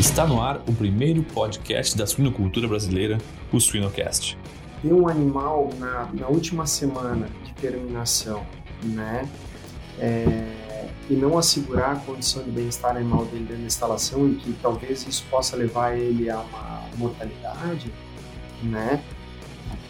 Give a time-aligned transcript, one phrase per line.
[0.00, 3.18] Está no ar o primeiro podcast da suinocultura brasileira,
[3.52, 4.34] o Suinocast.
[4.80, 8.46] Ter um animal na, na última semana de terminação,
[8.82, 9.28] né?
[9.98, 14.54] É, e não assegurar a condição de bem-estar animal dele dentro da instalação e que
[14.62, 17.92] talvez isso possa levar ele a uma mortalidade,
[18.62, 19.04] né?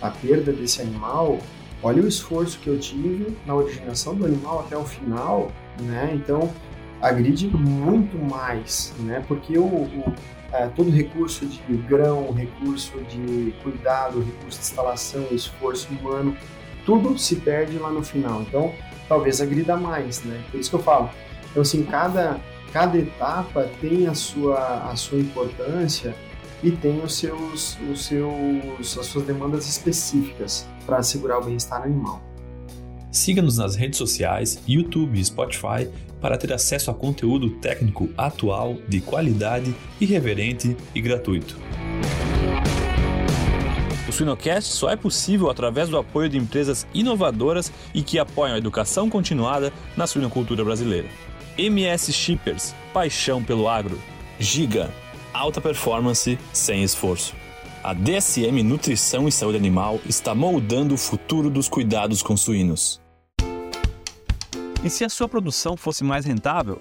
[0.02, 1.38] A perda desse animal,
[1.84, 6.10] olha o esforço que eu tive na originação do animal até o final, né?
[6.16, 6.52] Então,
[7.00, 9.24] agride muito mais, né?
[9.26, 10.14] Porque o, o
[10.52, 16.36] é, todo recurso de grão, recurso de cuidado, recurso de instalação, esforço humano,
[16.84, 18.42] tudo se perde lá no final.
[18.42, 18.74] Então,
[19.08, 20.42] talvez agrida mais, né?
[20.50, 21.10] Por isso que eu falo.
[21.50, 22.40] Então, assim, cada,
[22.72, 26.14] cada etapa tem a sua, a sua importância
[26.62, 32.20] e tem os seus, os seus, as suas demandas específicas para assegurar o bem-estar animal.
[33.10, 35.88] Siga-nos nas redes sociais, YouTube e Spotify
[36.20, 41.56] para ter acesso a conteúdo técnico atual, de qualidade, irreverente e gratuito.
[44.08, 48.58] O Suinocast só é possível através do apoio de empresas inovadoras e que apoiam a
[48.58, 51.08] educação continuada na suinocultura brasileira.
[51.56, 54.00] MS Shippers, paixão pelo agro.
[54.38, 54.90] Giga,
[55.32, 57.34] alta performance sem esforço.
[57.84, 63.00] A DSM Nutrição e Saúde Animal está moldando o futuro dos cuidados com suínos.
[64.82, 66.80] E se a sua produção fosse mais rentável?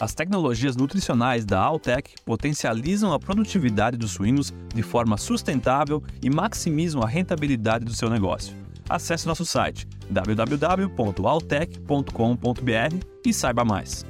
[0.00, 7.02] As tecnologias nutricionais da Altec potencializam a produtividade dos suínos de forma sustentável e maximizam
[7.02, 8.56] a rentabilidade do seu negócio.
[8.88, 14.06] Acesse nosso site www.altec.com.br e saiba mais.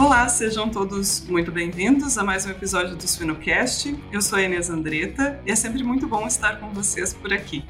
[0.00, 3.94] Olá, sejam todos muito bem-vindos a mais um episódio do Suinocast.
[4.10, 7.62] Eu sou a Inês Andretta e é sempre muito bom estar com vocês por aqui.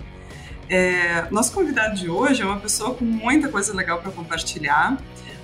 [0.68, 4.96] É, nosso convidado de hoje é uma pessoa com muita coisa legal para compartilhar.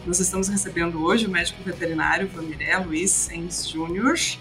[0.06, 4.38] Nós estamos recebendo hoje o médico veterinário Vamiré Luiz Sens Jr.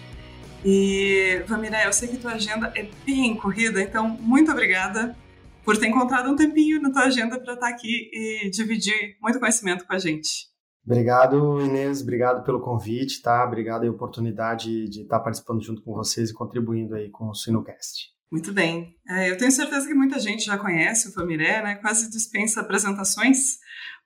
[0.64, 5.16] E, Vamiré, eu sei que tua agenda é bem corrida, então muito obrigada
[5.64, 9.84] por ter encontrado um tempinho na tua agenda para estar aqui e dividir muito conhecimento
[9.84, 10.54] com a gente.
[10.86, 12.00] Obrigado, Inês.
[12.00, 13.44] Obrigado pelo convite, tá?
[13.44, 18.14] Obrigado a oportunidade de estar participando junto com vocês e contribuindo aí com o Sinocast.
[18.30, 18.94] Muito bem.
[19.08, 21.74] É, eu tenho certeza que muita gente já conhece o Famiré, né?
[21.76, 23.58] Quase dispensa apresentações,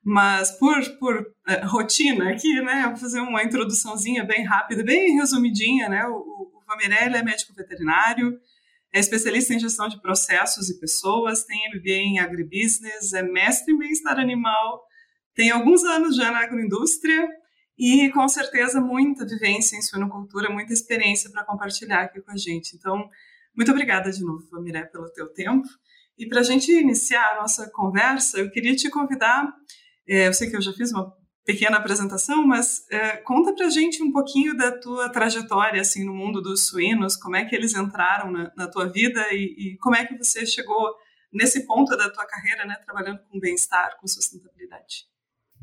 [0.03, 2.87] mas por, por é, rotina aqui, né?
[2.87, 6.05] Vou fazer uma introduçãozinha bem rápida, bem resumidinha, né?
[6.07, 8.39] O, o Famiré é médico veterinário,
[8.91, 13.77] é especialista em gestão de processos e pessoas, tem MBA em agribusiness, é mestre em
[13.77, 14.81] bem-estar animal,
[15.33, 17.27] tem alguns anos já na agroindústria
[17.77, 22.75] e com certeza muita vivência em suinocultura, muita experiência para compartilhar aqui com a gente.
[22.75, 23.09] Então,
[23.55, 25.67] muito obrigada de novo, Miré, pelo teu tempo.
[26.17, 29.51] E para a gente iniciar a nossa conversa, eu queria te convidar,
[30.07, 31.11] é, eu sei que eu já fiz uma
[31.43, 36.13] pequena apresentação, mas é, conta para a gente um pouquinho da tua trajetória assim no
[36.13, 39.95] mundo dos suínos, como é que eles entraram na, na tua vida e, e, como
[39.95, 40.93] é que você chegou
[41.33, 45.10] nesse ponto da tua carreira, né, trabalhando com bem-estar, com sustentabilidade.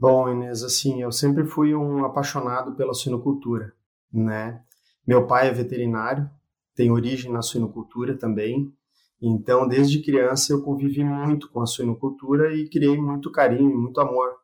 [0.00, 3.74] Bom, Inês, assim, eu sempre fui um apaixonado pela suinocultura,
[4.12, 4.62] né?
[5.04, 6.30] Meu pai é veterinário,
[6.72, 8.72] tem origem na suinocultura também,
[9.20, 14.36] então desde criança eu convivi muito com a suinocultura e criei muito carinho, muito amor,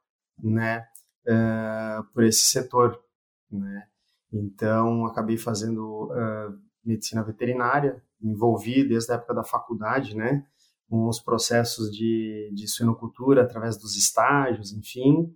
[0.42, 0.84] né,
[1.28, 3.00] uh, por esse setor,
[3.48, 3.86] né?
[4.32, 10.44] Então acabei fazendo uh, medicina veterinária, me envolvi desde a época da faculdade, né,
[10.88, 15.32] com os processos de, de suinocultura através dos estágios, enfim,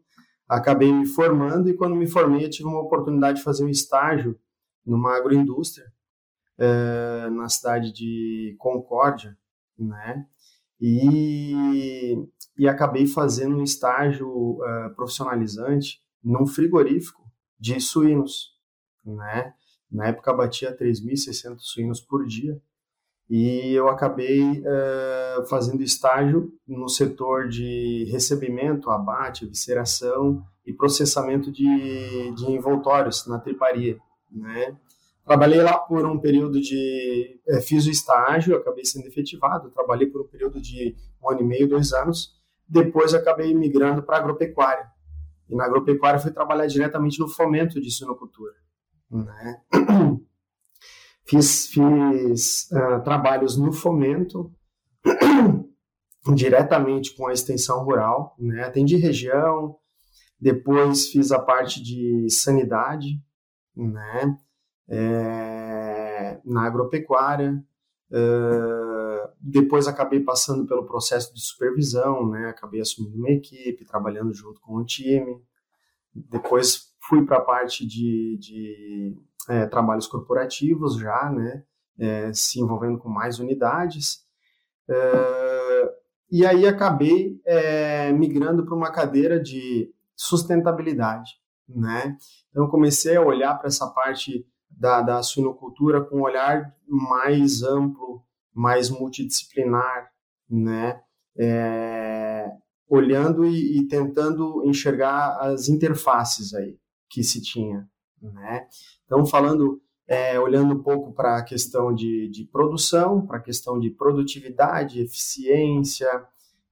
[0.48, 4.38] acabei me formando e quando me formei tive uma oportunidade de fazer um estágio
[4.84, 5.86] numa agroindústria
[6.58, 9.36] uh, na cidade de Concórdia,
[9.78, 10.26] né?
[10.80, 12.16] E,
[12.56, 17.22] e acabei fazendo um estágio uh, profissionalizante num frigorífico
[17.58, 18.56] de suínos,
[19.04, 19.52] né?
[19.90, 22.60] Na época batia 3.600 suínos por dia
[23.30, 32.32] e eu acabei uh, fazendo estágio no setor de recebimento, abate, visceração e processamento de,
[32.34, 33.98] de envoltórios na triparia,
[34.30, 34.76] né?
[35.26, 37.38] Trabalhei lá por um período de...
[37.46, 41.44] Eh, fiz o estágio, acabei sendo efetivado, trabalhei por um período de um ano e
[41.44, 42.34] meio, dois anos,
[42.66, 44.86] depois acabei migrando para agropecuária.
[45.46, 48.54] E na agropecuária fui trabalhar diretamente no fomento de suinocultura,
[49.10, 49.60] né?
[51.28, 54.50] Fiz, fiz uh, trabalhos no fomento,
[56.34, 58.64] diretamente com a extensão rural, né?
[58.64, 59.76] atendi região,
[60.40, 63.20] depois fiz a parte de sanidade,
[63.76, 64.38] né?
[64.90, 67.62] É, na agropecuária,
[68.10, 72.48] uh, depois acabei passando pelo processo de supervisão, né?
[72.48, 75.42] Acabei assumindo uma equipe, trabalhando junto com o time.
[76.14, 79.14] Depois fui para a parte de, de
[79.48, 81.64] é, trabalhos corporativos já, né?
[81.98, 84.22] É, se envolvendo com mais unidades.
[84.88, 85.94] É,
[86.30, 91.30] e aí acabei é, migrando para uma cadeira de sustentabilidade,
[91.68, 92.16] né?
[92.50, 98.22] Então comecei a olhar para essa parte da, da suinocultura com um olhar mais amplo,
[98.54, 100.10] mais multidisciplinar,
[100.48, 101.00] né?
[101.36, 102.50] É,
[102.88, 106.78] olhando e, e, tentando enxergar as interfaces aí
[107.08, 107.88] que se tinha,
[108.20, 108.66] né?
[109.08, 113.80] Então falando, é, olhando um pouco para a questão de, de produção, para a questão
[113.80, 116.08] de produtividade, eficiência,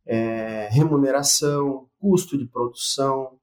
[0.04, 3.38] é, remuneração, custo de produção,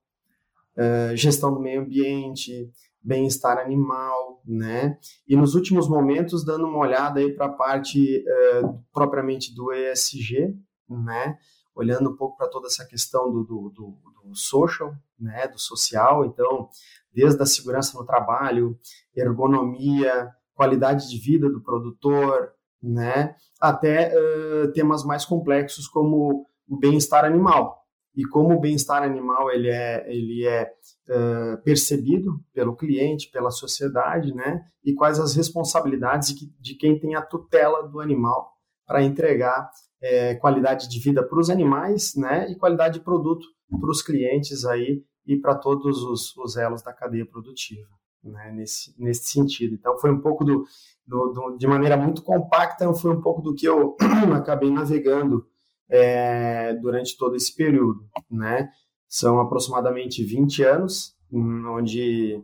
[0.76, 2.70] é, gestão do meio ambiente,
[3.04, 4.98] bem-estar animal, né?
[5.28, 8.24] E nos últimos momentos, dando uma olhada aí para a parte
[8.62, 10.56] uh, propriamente do ESG,
[10.88, 11.38] né?
[11.74, 15.46] Olhando um pouco para toda essa questão do, do, do, do, social, né?
[15.48, 16.70] Do social, então,
[17.14, 18.78] desde a segurança no trabalho,
[19.14, 22.52] ergonomia, qualidade de vida do produtor,
[22.82, 23.34] né?
[23.60, 27.84] Até uh, temas mais complexos como o bem-estar animal,
[28.16, 30.70] e como o bem-estar animal ele é, ele é
[31.08, 34.62] uh, percebido pelo cliente, pela sociedade, né?
[34.84, 38.52] E quais as responsabilidades de, de quem tem a tutela do animal
[38.86, 39.68] para entregar
[40.00, 42.48] é, qualidade de vida para os animais, né?
[42.50, 43.44] E qualidade de produto
[43.80, 47.88] para os clientes aí e para todos os, os elos da cadeia produtiva,
[48.22, 48.52] né?
[48.52, 49.74] Nesse, nesse sentido.
[49.74, 50.66] Então foi um pouco do,
[51.06, 53.96] do, do de maneira muito compacta, foi um pouco do que eu
[54.34, 55.46] acabei navegando
[55.88, 58.68] é, durante todo esse período, né?
[59.08, 62.42] São aproximadamente 20 anos, onde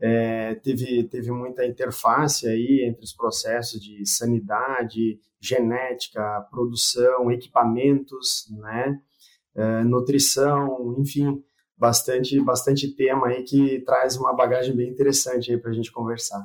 [0.00, 9.00] é, teve, teve muita interface aí entre os processos de sanidade, genética, produção, equipamentos, né?
[9.54, 11.42] É, nutrição, enfim,
[11.80, 16.40] bastante, bastante tema aí que traz uma bagagem bem interessante aí para a gente conversar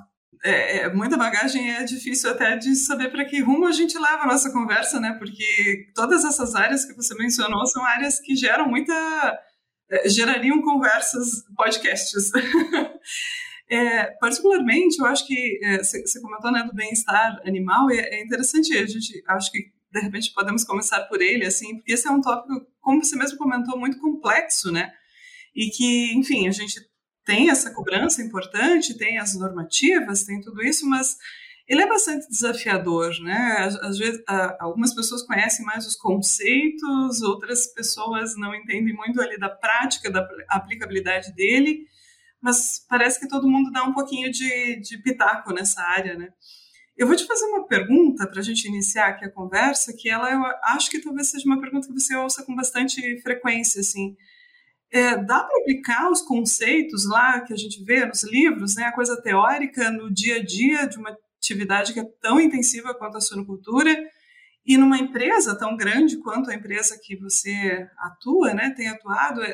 [0.45, 4.23] é, é, muita bagagem é difícil até de saber para que rumo a gente leva
[4.23, 5.15] a nossa conversa, né?
[5.17, 8.93] Porque todas essas áreas que você mencionou são áreas que geram muita.
[9.89, 12.31] É, gerariam conversas, podcasts.
[13.69, 18.23] é, particularmente, eu acho que você é, comentou né, do bem-estar animal, e é, é
[18.23, 22.11] interessante, a gente acho que de repente podemos começar por ele, assim, porque esse é
[22.11, 24.91] um tópico, como você mesmo comentou, muito complexo, né?
[25.55, 26.81] E que, enfim, a gente
[27.25, 31.17] tem essa cobrança importante, tem as normativas, tem tudo isso, mas
[31.67, 33.69] ele é bastante desafiador, né?
[33.81, 34.21] Às vezes,
[34.59, 40.27] algumas pessoas conhecem mais os conceitos, outras pessoas não entendem muito ali da prática, da
[40.49, 41.85] aplicabilidade dele,
[42.39, 46.29] mas parece que todo mundo dá um pouquinho de, de pitaco nessa área, né?
[46.95, 50.31] Eu vou te fazer uma pergunta para a gente iniciar aqui a conversa, que ela
[50.31, 50.41] eu
[50.75, 54.15] acho que talvez seja uma pergunta que você ouça com bastante frequência, assim.
[54.95, 58.93] É, dá para aplicar os conceitos lá que a gente vê nos livros, né, a
[58.93, 63.19] coisa teórica no dia a dia de uma atividade que é tão intensiva quanto a
[63.19, 63.93] suinocultura
[64.65, 69.53] e numa empresa tão grande quanto a empresa que você atua, né, tem atuado, é,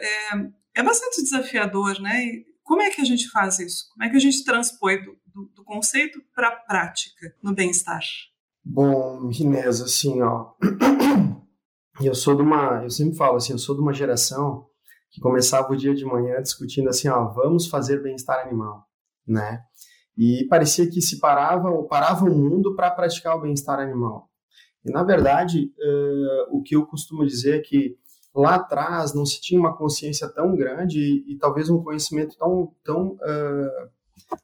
[0.75, 2.23] é bastante desafiador, né?
[2.23, 3.89] E como é que a gente faz isso?
[3.93, 8.03] Como é que a gente transpõe do, do, do conceito para a prática no bem-estar?
[8.63, 10.51] Bom, Inês, assim, ó,
[11.99, 14.69] eu sou de uma, eu sempre falo assim, eu sou de uma geração
[15.11, 18.87] que começava o dia de manhã discutindo assim, ó, vamos fazer bem-estar animal,
[19.27, 19.61] né?
[20.17, 24.29] E parecia que se parava ou parava o mundo para praticar o bem-estar animal.
[24.85, 27.97] E na verdade, uh, o que eu costumo dizer é que
[28.33, 32.73] lá atrás não se tinha uma consciência tão grande e, e talvez um conhecimento tão
[32.83, 33.89] tão uh,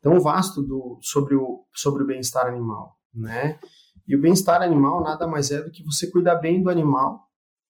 [0.01, 3.59] tão vasto do, sobre o sobre o bem-estar animal, né?
[4.05, 7.27] E o bem-estar animal nada mais é do que você cuidar bem do animal,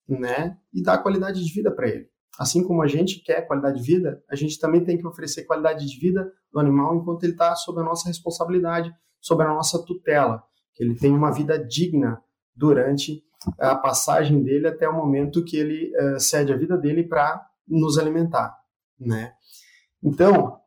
[0.07, 0.57] né?
[0.73, 2.09] E dar qualidade de vida para ele.
[2.37, 5.85] Assim como a gente quer qualidade de vida, a gente também tem que oferecer qualidade
[5.85, 10.43] de vida do animal enquanto ele está sob a nossa responsabilidade, sob a nossa tutela,
[10.73, 12.21] que ele tenha uma vida digna
[12.55, 13.23] durante
[13.59, 17.97] a passagem dele até o momento que ele uh, cede a vida dele para nos
[17.97, 18.55] alimentar,
[18.99, 19.33] né?
[20.03, 20.59] Então,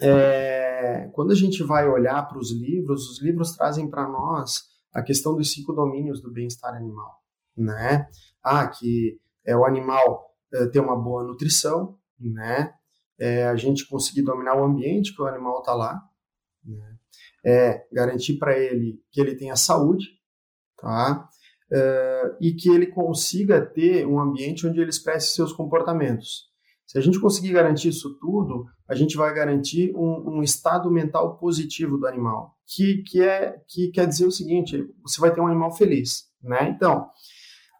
[0.00, 4.62] é, quando a gente vai olhar para os livros, os livros trazem para nós
[4.92, 7.20] a questão dos cinco domínios do bem-estar animal,
[7.56, 8.08] né?
[8.42, 12.72] Ah, que é o animal é, ter uma boa nutrição, né?
[13.18, 16.00] É, a gente conseguir dominar o ambiente que o animal está lá,
[16.64, 16.96] né?
[17.44, 20.06] é, garantir para ele que ele tenha saúde,
[20.78, 21.28] tá?
[21.72, 26.50] É, e que ele consiga ter um ambiente onde ele expresse seus comportamentos.
[26.86, 31.38] Se a gente conseguir garantir isso tudo, a gente vai garantir um, um, estado mental
[31.38, 35.46] positivo do animal, que, que, é, que quer dizer o seguinte: você vai ter um
[35.46, 36.24] animal feliz.
[36.42, 36.68] né?
[36.68, 37.08] Então,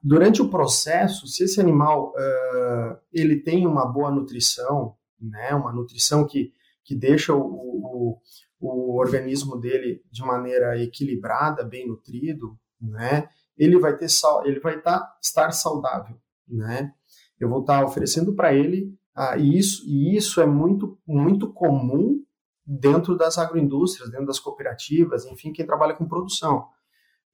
[0.03, 6.27] durante o processo, se esse animal uh, ele tem uma boa nutrição, né, uma nutrição
[6.27, 6.53] que,
[6.83, 8.19] que deixa o, o,
[8.61, 14.07] o organismo dele de maneira equilibrada, bem nutrido, né, ele vai ter
[14.45, 16.17] ele vai tá, estar saudável,
[16.49, 16.95] né?
[17.39, 21.53] Eu vou estar tá oferecendo para ele uh, e isso e isso é muito muito
[21.53, 22.23] comum
[22.67, 26.69] dentro das agroindústrias, dentro das cooperativas, enfim, quem trabalha com produção.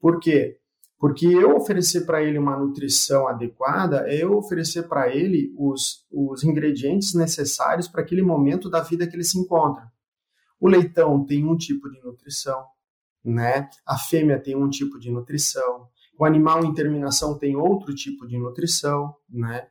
[0.01, 0.59] Por quê?
[0.99, 6.43] Porque eu oferecer para ele uma nutrição adequada é eu oferecer para ele os, os
[6.43, 9.91] ingredientes necessários para aquele momento da vida que ele se encontra.
[10.59, 12.65] O leitão tem um tipo de nutrição,
[13.23, 13.69] né?
[13.87, 15.87] A fêmea tem um tipo de nutrição.
[16.19, 19.67] O animal em terminação tem outro tipo de nutrição, né?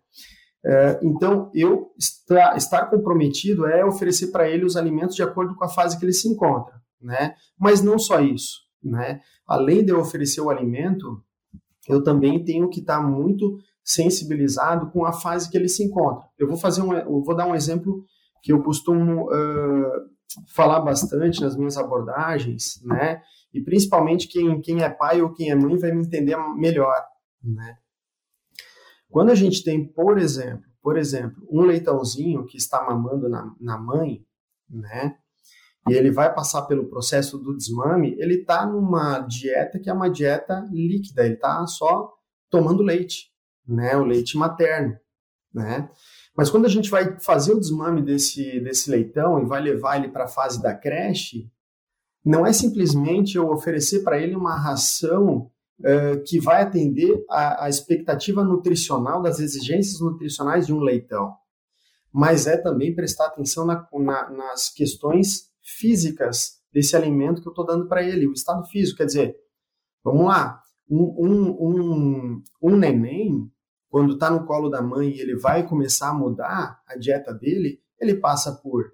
[0.64, 5.70] É, então, eu estar, comprometido é oferecer para ele os alimentos de acordo com a
[5.70, 7.36] fase que ele se encontra, né?
[7.58, 9.20] Mas não só isso, né?
[9.48, 11.22] Além de eu oferecer o alimento,
[11.88, 16.28] eu também tenho que estar muito sensibilizado com a fase que ele se encontra.
[16.38, 18.04] Eu vou fazer um, eu vou dar um exemplo
[18.42, 20.10] que eu costumo uh,
[20.56, 23.22] falar bastante nas minhas abordagens, né?
[23.54, 26.96] E principalmente quem, quem é pai ou quem é mãe vai me entender melhor,
[27.44, 27.78] né?
[29.10, 33.78] Quando a gente tem, por exemplo, por exemplo, um leitãozinho que está mamando na, na
[33.78, 34.26] mãe,
[34.70, 35.16] né?
[35.88, 40.10] E ele vai passar pelo processo do desmame, ele está numa dieta que é uma
[40.10, 42.12] dieta líquida, ele está só
[42.50, 43.32] tomando leite,
[43.68, 43.96] né?
[43.96, 44.98] O leite materno,
[45.54, 45.90] né?
[46.36, 50.10] Mas quando a gente vai fazer o desmame desse, desse leitão e vai levar ele
[50.10, 51.50] para a fase da creche,
[52.26, 57.70] não é simplesmente eu oferecer para ele uma ração uh, que vai atender a, a,
[57.70, 61.36] expectativa nutricional das exigências nutricionais de um leitão,
[62.12, 67.66] mas é também prestar atenção na, na, nas questões físicas desse alimento que eu estou
[67.66, 68.98] dando para ele, o estado físico.
[68.98, 69.36] Quer dizer,
[70.04, 73.52] vamos lá, um, um, um, um neném,
[73.90, 77.82] quando está no colo da mãe e ele vai começar a mudar a dieta dele,
[78.00, 78.94] ele passa por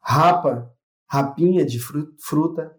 [0.00, 0.72] rapa,
[1.06, 2.74] rapinha de fruta,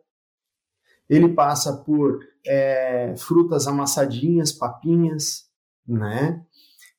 [1.07, 5.49] ele passa por é, frutas amassadinhas, papinhas,
[5.87, 6.43] né?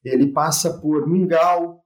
[0.02, 1.84] Ele passa por mingau.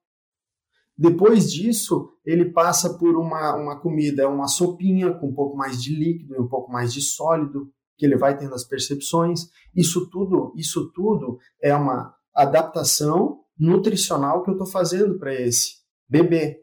[0.96, 5.94] Depois disso, ele passa por uma, uma comida, uma sopinha com um pouco mais de
[5.94, 9.48] líquido e um pouco mais de sólido, que ele vai tendo as percepções.
[9.74, 15.76] Isso tudo, isso tudo é uma adaptação nutricional que eu estou fazendo para esse
[16.08, 16.60] bebê.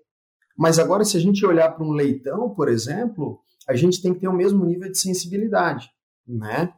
[0.58, 4.20] Mas agora, se a gente olhar para um leitão, por exemplo, a gente tem que
[4.20, 5.90] ter o mesmo nível de sensibilidade,
[6.28, 6.74] né?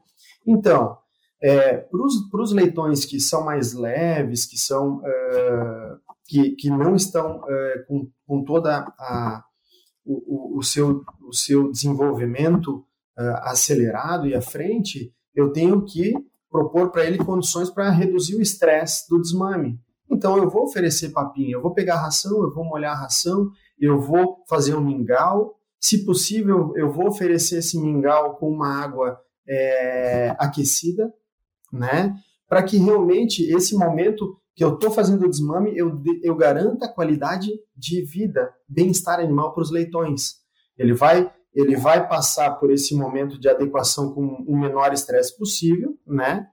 [0.46, 0.98] Então,
[1.42, 6.00] é, para os leitões que são mais leves, que são uh,
[6.32, 9.44] que, que não estão uh, com, com toda a,
[10.06, 12.78] o, o, seu, o seu desenvolvimento
[13.20, 16.14] uh, acelerado e à frente, eu tenho que
[16.50, 19.78] propor para ele condições para reduzir o estresse do desmame.
[20.10, 23.50] Então eu vou oferecer papinha, eu vou pegar a ração, eu vou molhar a ração,
[23.78, 29.20] eu vou fazer um mingau, se possível, eu vou oferecer esse mingau com uma água
[29.46, 31.14] é, aquecida,
[31.74, 32.16] né?
[32.48, 36.94] Para que realmente esse momento que eu estou fazendo o desmame, eu, eu garanta a
[36.94, 40.36] qualidade de vida, bem-estar animal para os leitões.
[40.78, 45.98] Ele vai, ele vai passar por esse momento de adequação com o menor estresse possível,
[46.06, 46.46] né?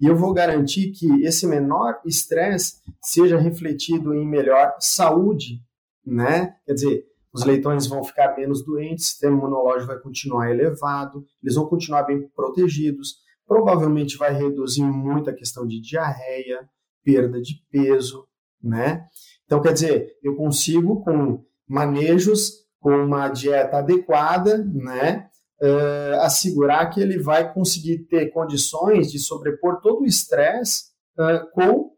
[0.00, 5.60] E eu vou garantir que esse menor estresse seja refletido em melhor saúde,
[6.04, 6.56] né?
[6.66, 11.54] Quer dizer, os leitões vão ficar menos doentes, o sistema imunológico vai continuar elevado, eles
[11.54, 13.14] vão continuar bem protegidos,
[13.46, 16.68] provavelmente vai reduzir muito a questão de diarreia,
[17.04, 18.26] perda de peso,
[18.62, 19.04] né?
[19.44, 25.28] Então, quer dizer, eu consigo, com manejos, com uma dieta adequada, né,
[25.62, 30.84] uh, assegurar que ele vai conseguir ter condições de sobrepor todo o estresse
[31.18, 31.92] uh, com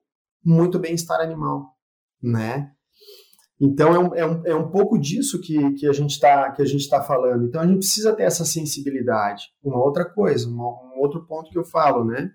[0.44, 1.72] muito bem-estar animal,
[2.22, 2.70] né?
[3.60, 7.02] Então é um, é um, é um pouco disso que, que a gente está tá
[7.02, 7.46] falando.
[7.46, 9.44] Então a gente precisa ter essa sensibilidade.
[9.64, 12.30] Uma outra coisa, um, um outro ponto que eu falo, né?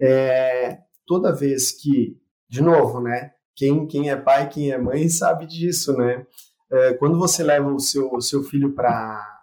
[0.00, 0.78] É,
[1.08, 2.16] toda vez que,
[2.48, 3.32] de novo, né?
[3.56, 6.24] Quem, quem é pai, quem é mãe sabe disso, né?
[6.70, 9.34] É, quando você leva o seu, o seu filho para.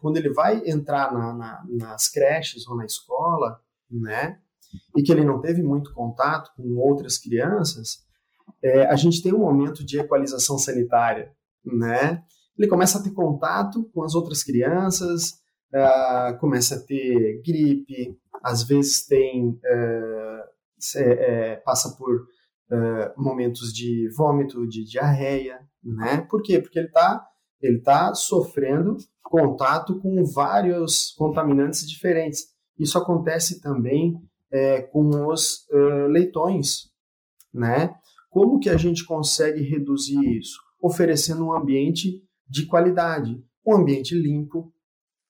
[0.00, 3.60] Quando ele vai entrar na, na, nas creches ou na escola,
[3.90, 4.38] né?
[4.96, 8.06] E que ele não teve muito contato com outras crianças,
[8.62, 11.32] é, a gente tem um momento de equalização sanitária,
[11.64, 12.22] né?
[12.56, 15.40] Ele começa a ter contato com as outras crianças,
[15.74, 20.19] uh, começa a ter gripe, às vezes tem uh,
[20.96, 22.26] é, passa por
[23.16, 26.20] momentos de vômito, de diarreia, né?
[26.30, 26.60] Por quê?
[26.60, 27.26] Porque ele está
[27.60, 32.46] ele tá sofrendo contato com vários contaminantes diferentes.
[32.78, 34.14] Isso acontece também
[34.52, 35.66] é, com os
[36.10, 36.92] leitões,
[37.52, 37.92] né?
[38.30, 40.56] Como que a gente consegue reduzir isso?
[40.80, 44.72] Oferecendo um ambiente de qualidade, um ambiente limpo,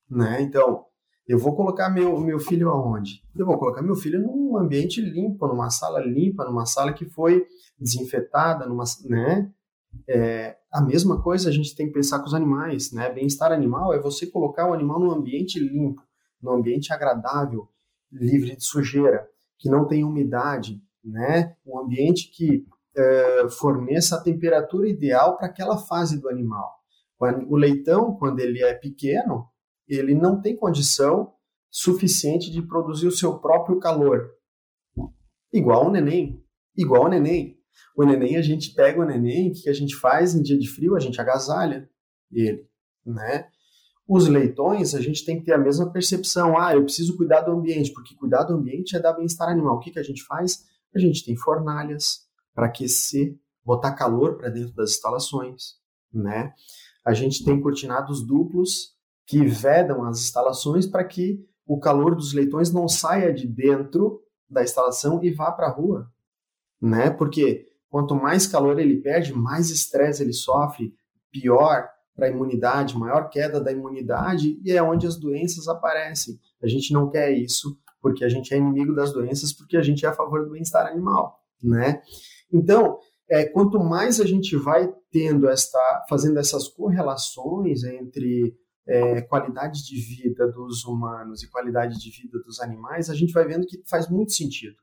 [0.08, 0.42] né?
[0.42, 0.84] Então,
[1.26, 3.22] eu vou colocar meu, meu filho aonde?
[3.34, 7.46] Eu vou colocar meu filho num ambiente limpo, numa sala limpa, numa sala que foi
[7.78, 9.50] desinfetada, numa, né?
[10.08, 13.12] É, a mesma coisa a gente tem que pensar com os animais, né?
[13.12, 16.02] Bem-estar animal é você colocar o animal num ambiente limpo,
[16.40, 17.68] num ambiente agradável,
[18.12, 19.26] livre de sujeira,
[19.58, 21.56] que não tem umidade, né?
[21.66, 22.64] Um ambiente que
[22.96, 26.80] é, forneça a temperatura ideal para aquela fase do animal.
[27.48, 29.46] O leitão, quando ele é pequeno,
[29.86, 31.34] ele não tem condição
[31.70, 34.30] suficiente de produzir o seu próprio calor.
[35.52, 36.42] Igual o neném.
[36.76, 37.58] Igual o neném.
[37.96, 40.68] O neném, a gente pega o neném, o que a gente faz em dia de
[40.68, 40.96] frio?
[40.96, 41.88] A gente agasalha
[42.30, 42.66] ele,
[43.04, 43.48] né?
[44.06, 46.58] Os leitões, a gente tem que ter a mesma percepção.
[46.58, 49.76] Ah, eu preciso cuidar do ambiente, porque cuidar do ambiente é dar bem-estar animal.
[49.76, 50.64] O que, que a gente faz?
[50.94, 55.74] A gente tem fornalhas para aquecer, botar calor para dentro das instalações,
[56.12, 56.52] né?
[57.04, 62.72] A gente tem cortinados duplos que vedam as instalações para que o calor dos leitões
[62.72, 66.10] não saia de dentro da instalação e vá para a rua,
[66.80, 67.10] né?
[67.10, 70.94] Porque quanto mais calor ele perde, mais estresse ele sofre,
[71.30, 76.38] pior para a imunidade, maior queda da imunidade e é onde as doenças aparecem.
[76.62, 80.04] A gente não quer isso porque a gente é inimigo das doenças, porque a gente
[80.04, 82.02] é a favor do bem-estar animal, né?
[82.52, 88.56] Então, é, quanto mais a gente vai tendo esta, fazendo essas correlações entre
[88.90, 93.46] é, qualidade de vida dos humanos e qualidade de vida dos animais, a gente vai
[93.46, 94.76] vendo que faz muito sentido,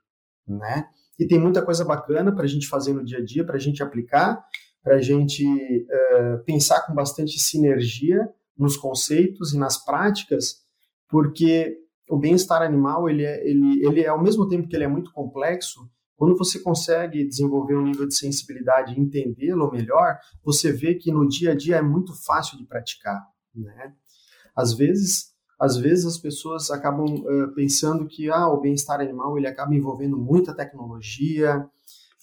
[0.47, 0.87] né?
[1.19, 3.59] E tem muita coisa bacana para a gente fazer no dia a dia, para a
[3.59, 4.41] gente aplicar,
[4.81, 5.45] para a gente
[5.89, 10.63] é, pensar com bastante sinergia nos conceitos e nas práticas,
[11.09, 11.77] porque
[12.09, 15.11] o bem-estar animal ele é, ele, ele é ao mesmo tempo que ele é muito
[15.11, 15.81] complexo,
[16.15, 21.27] quando você consegue desenvolver um nível de sensibilidade e entendê-lo melhor, você vê que no
[21.27, 23.21] dia a dia é muito fácil de praticar
[23.61, 23.93] né?
[24.55, 29.47] Às vezes, às vezes as pessoas acabam uh, pensando que ah, o bem-estar animal ele
[29.47, 31.67] acaba envolvendo muita tecnologia,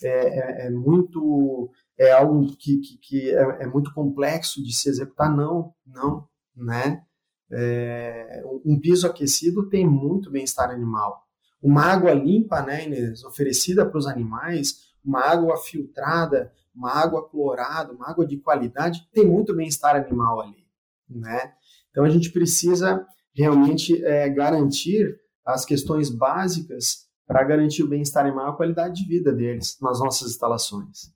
[0.03, 4.89] é, é, é muito é algo que, que, que é, é, muito complexo de se
[4.89, 5.35] executar.
[5.35, 7.03] Não, não, né?
[7.51, 11.23] É, um piso aquecido tem muito bem-estar animal.
[11.63, 17.93] Uma água limpa, né, Inês, oferecida para os animais, uma água filtrada, uma água clorada,
[17.93, 20.64] uma água de qualidade, tem muito bem-estar animal ali
[21.09, 21.53] né?
[21.91, 25.07] Então a gente precisa realmente é, garantir
[25.45, 29.99] as questões básicas para garantir o bem-estar animal e a qualidade de vida deles nas
[30.01, 31.13] nossas instalações.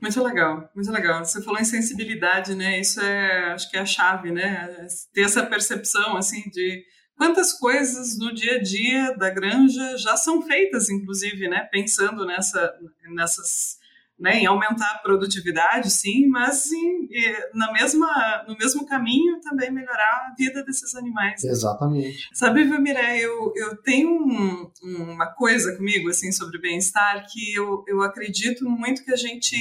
[0.00, 1.24] Muito legal, muito legal.
[1.24, 2.78] Você falou em sensibilidade, né?
[2.78, 4.86] Isso é, acho que é a chave, né?
[5.12, 6.84] Ter essa percepção, assim, de
[7.16, 11.66] quantas coisas no dia a dia da granja já são feitas, inclusive, né?
[11.72, 12.74] Pensando nessa,
[13.14, 13.78] nessas
[14.18, 17.08] né, em aumentar a produtividade, sim, mas em,
[17.52, 21.44] na mesma, no mesmo caminho também melhorar a vida desses animais.
[21.44, 22.28] Exatamente.
[22.32, 28.00] Sabe, Vilmiré, eu, eu tenho um, uma coisa comigo, assim, sobre bem-estar, que eu, eu
[28.02, 29.54] acredito muito que a gente,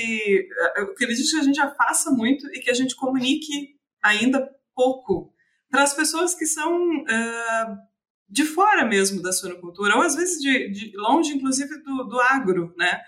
[0.77, 5.33] eu acredito que a gente já faça muito e que a gente comunique ainda pouco
[5.69, 7.77] para as pessoas que são uh,
[8.29, 12.73] de fora mesmo da suinocultura, ou às vezes de, de longe, inclusive, do, do agro,
[12.77, 13.01] né?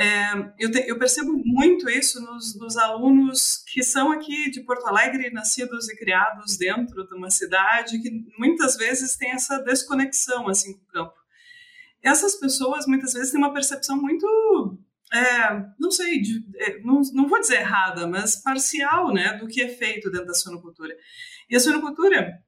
[0.00, 4.86] É, eu, te, eu, percebo muito isso nos, nos, alunos que são aqui de Porto
[4.86, 10.72] Alegre, nascidos e criados dentro de uma cidade, que muitas vezes tem essa desconexão assim
[10.74, 11.14] com o campo.
[12.00, 14.78] Essas pessoas muitas vezes têm uma percepção muito,
[15.12, 19.60] é, não sei, de, é, não, não vou dizer errada, mas parcial, né, do que
[19.60, 20.94] é feito dentro da suinocultura.
[21.50, 22.38] E a suinocultura,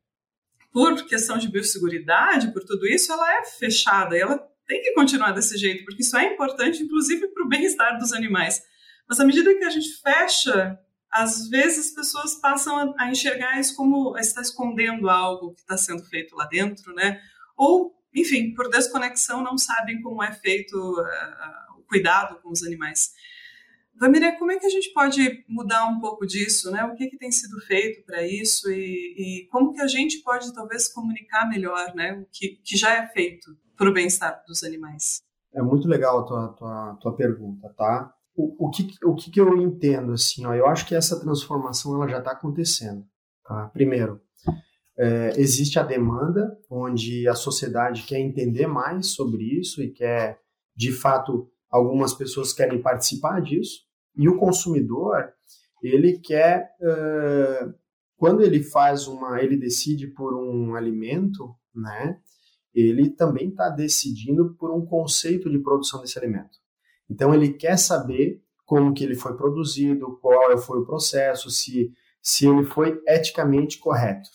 [0.72, 4.38] por questão de biosseguridade, por tudo isso, ela é fechada, ela
[4.70, 8.62] tem que continuar desse jeito, porque isso é importante, inclusive, para o bem-estar dos animais.
[9.08, 10.78] Mas à medida que a gente fecha,
[11.10, 16.04] às vezes as pessoas passam a, enxergar isso como está escondendo algo que está sendo
[16.04, 17.20] feito lá dentro, né?
[17.56, 23.10] Ou, enfim, por desconexão, não sabem como é feito uh, o cuidado com os animais.
[23.96, 26.84] Vamiré, como é que a gente pode mudar um pouco disso, né?
[26.84, 30.54] O que, que tem sido feito para isso e, e, como que a gente pode
[30.54, 32.12] talvez comunicar melhor, né?
[32.12, 35.22] O que, que já é feito para o bem-estar dos animais.
[35.54, 38.12] É muito legal a tua, tua, tua pergunta, tá?
[38.36, 41.94] O, o, que, o que, que eu entendo, assim, ó, eu acho que essa transformação
[41.94, 43.02] ela já está acontecendo,
[43.42, 43.70] tá?
[43.72, 44.20] Primeiro,
[44.98, 50.38] é, existe a demanda, onde a sociedade quer entender mais sobre isso e quer,
[50.76, 53.80] de fato, algumas pessoas querem participar disso,
[54.14, 55.32] e o consumidor,
[55.82, 56.68] ele quer,
[58.18, 62.20] quando ele faz uma, ele decide por um alimento, né,
[62.74, 66.58] ele também está decidindo por um conceito de produção desse alimento.
[67.08, 72.46] Então ele quer saber como que ele foi produzido, qual foi o processo, se, se
[72.46, 74.30] ele foi eticamente correto,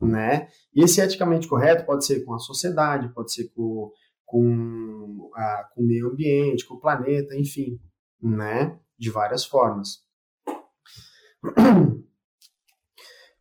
[0.00, 0.48] né?
[0.72, 3.90] E esse eticamente correto pode ser com a sociedade, pode ser com,
[4.24, 7.80] com, a, com o meio ambiente, com o planeta, enfim,
[8.22, 8.78] né?
[8.96, 10.04] De várias formas.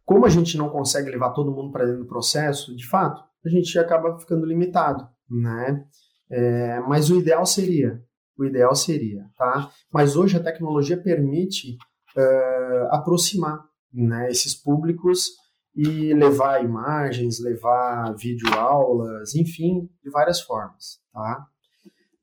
[0.04, 3.50] Como a gente não consegue levar todo mundo para dentro do processo, de fato, a
[3.50, 5.86] gente acaba ficando limitado, né?
[6.30, 8.04] É, mas o ideal seria,
[8.38, 9.72] o ideal seria, tá?
[9.92, 11.78] Mas hoje a tecnologia permite
[12.16, 15.32] uh, aproximar, né, esses públicos
[15.76, 21.48] e levar imagens, levar videoaulas, enfim, de várias formas, tá?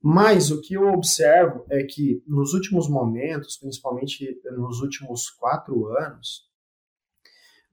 [0.00, 6.46] Mas o que eu observo é que nos últimos momentos, principalmente nos últimos quatro anos,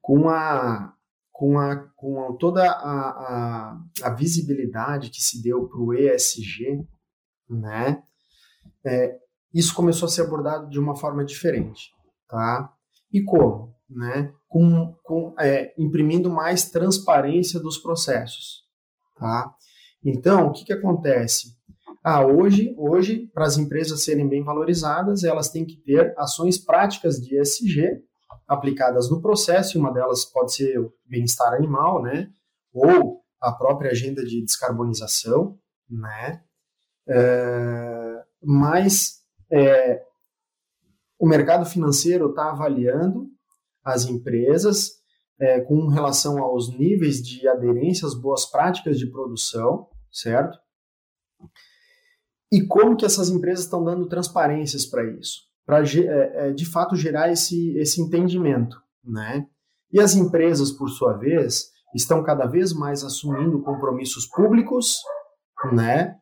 [0.02, 0.94] com a
[1.34, 6.88] com, a, com toda a, a, a visibilidade que se deu para o ESG,
[7.50, 8.04] né,
[8.86, 9.18] é,
[9.52, 11.92] isso começou a ser abordado de uma forma diferente,
[12.30, 12.72] tá?
[13.12, 14.32] E como, né?
[14.48, 18.64] Com, com é, imprimindo mais transparência dos processos,
[19.16, 19.54] tá?
[20.04, 21.56] Então, o que que acontece?
[22.04, 27.16] Ah, hoje, hoje, para as empresas serem bem valorizadas, elas têm que ter ações práticas
[27.22, 28.04] de ESG
[28.48, 32.32] aplicadas no processo, e uma delas pode ser o bem-estar animal, né?
[32.74, 36.44] Ou a própria agenda de descarbonização, né?
[37.08, 40.02] É, mas é,
[41.20, 43.30] o mercado financeiro está avaliando
[43.84, 45.04] as empresas
[45.40, 50.58] é, com relação aos níveis de aderência às boas práticas de produção, certo?
[52.52, 55.42] E como que essas empresas estão dando transparências para isso?
[55.66, 59.46] Para é, é, de fato gerar esse, esse entendimento, né?
[59.92, 64.98] E as empresas, por sua vez, estão cada vez mais assumindo compromissos públicos,
[65.72, 66.16] né?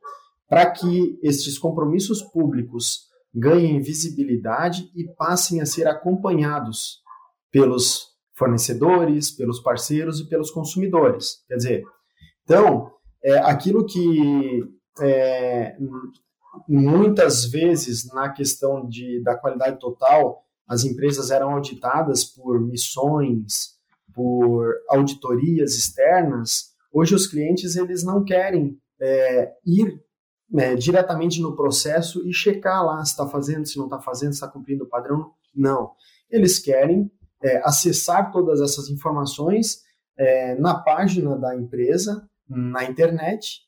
[0.48, 7.00] Para que estes compromissos públicos ganhem visibilidade e passem a ser acompanhados
[7.50, 11.44] pelos fornecedores, pelos parceiros e pelos consumidores.
[11.48, 11.84] Quer dizer,
[12.44, 12.92] então,
[13.24, 14.64] é, aquilo que
[15.00, 15.78] é,
[16.68, 23.78] muitas vezes na questão de, da qualidade total, as empresas eram auditadas por missões,
[24.14, 26.72] por auditorias externas.
[26.92, 30.02] Hoje os clientes eles não querem é, ir
[30.58, 34.38] é, diretamente no processo e checar lá se está fazendo, se não está fazendo, se
[34.38, 35.32] está cumprindo o padrão.
[35.56, 35.92] Não.
[36.30, 37.12] Eles querem
[37.44, 39.82] é, acessar todas essas informações
[40.18, 43.62] é, na página da empresa, na internet,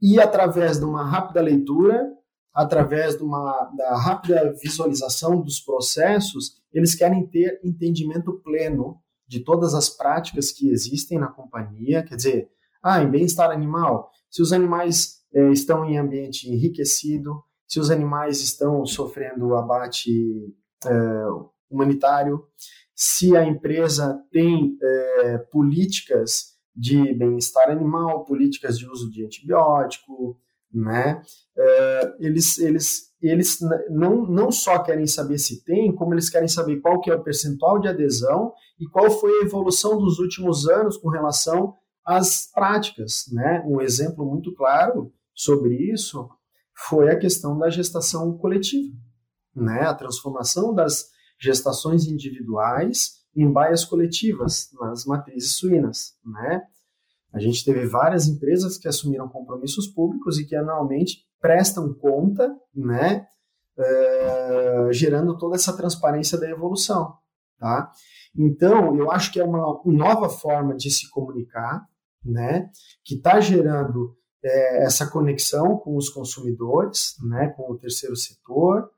[0.00, 2.17] e através de uma rápida leitura
[2.58, 9.74] através de uma da rápida visualização dos processos, eles querem ter entendimento pleno de todas
[9.74, 12.50] as práticas que existem na companhia, quer dizer,
[12.82, 18.40] ah, em bem-estar animal, se os animais eh, estão em ambiente enriquecido, se os animais
[18.40, 20.52] estão sofrendo abate
[20.84, 21.26] eh,
[21.70, 22.44] humanitário,
[22.92, 30.40] se a empresa tem eh, políticas de bem-estar animal, políticas de uso de antibiótico,
[30.72, 31.22] né?
[31.56, 33.58] Uh, eles, eles, eles
[33.90, 37.22] não, não só querem saber se tem, como eles querem saber qual que é o
[37.22, 43.24] percentual de adesão e qual foi a evolução dos últimos anos com relação às práticas,
[43.32, 43.62] né?
[43.66, 46.28] Um exemplo muito claro sobre isso
[46.86, 48.96] foi a questão da gestação coletiva,
[49.54, 49.82] né?
[49.82, 51.06] A transformação das
[51.40, 56.62] gestações individuais em baias coletivas nas matrizes suínas, né?
[57.38, 63.24] A gente teve várias empresas que assumiram compromissos públicos e que anualmente prestam conta, né,
[63.78, 67.14] uh, gerando toda essa transparência da evolução,
[67.56, 67.92] tá?
[68.36, 71.86] Então, eu acho que é uma nova forma de se comunicar,
[72.24, 72.68] né,
[73.04, 78.90] que está gerando é, essa conexão com os consumidores, né, com o terceiro setor,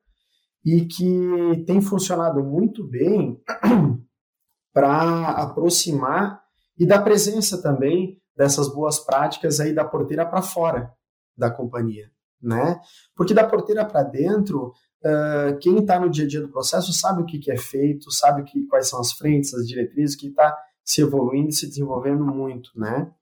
[0.65, 3.39] e que tem funcionado muito bem
[4.73, 6.41] para aproximar
[6.79, 10.91] e dar presença também dessas boas práticas aí da porteira para fora
[11.37, 12.81] da companhia, né?
[13.15, 14.73] Porque da porteira para dentro,
[15.05, 18.11] uh, quem está no dia a dia do processo sabe o que, que é feito,
[18.11, 22.71] sabe que, quais são as frentes, as diretrizes, que está se evoluindo se desenvolvendo muito,
[22.75, 23.13] né?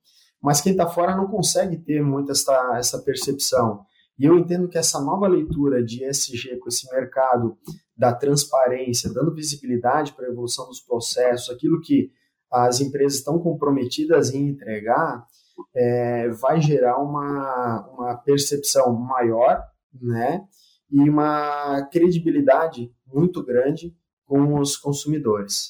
[0.41, 3.85] Mas quem está fora não consegue ter muito essa, essa percepção.
[4.17, 7.59] E eu entendo que essa nova leitura de ESG com esse mercado
[7.97, 12.13] da transparência, dando visibilidade para a evolução dos processos, aquilo que
[12.51, 15.27] as empresas estão comprometidas em entregar,
[15.75, 19.63] é, vai gerar uma, uma percepção maior,
[20.01, 20.45] né?
[20.91, 25.69] E uma credibilidade muito grande com os consumidores.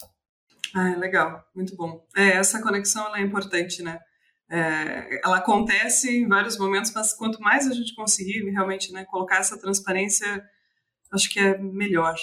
[0.75, 2.05] Ah, legal, muito bom.
[2.17, 3.99] É, essa conexão é importante, né?
[4.51, 9.39] é, ela acontece em vários momentos, mas quanto mais a gente conseguir realmente né, colocar
[9.39, 10.27] essa transparência,
[11.13, 12.15] acho que é melhor.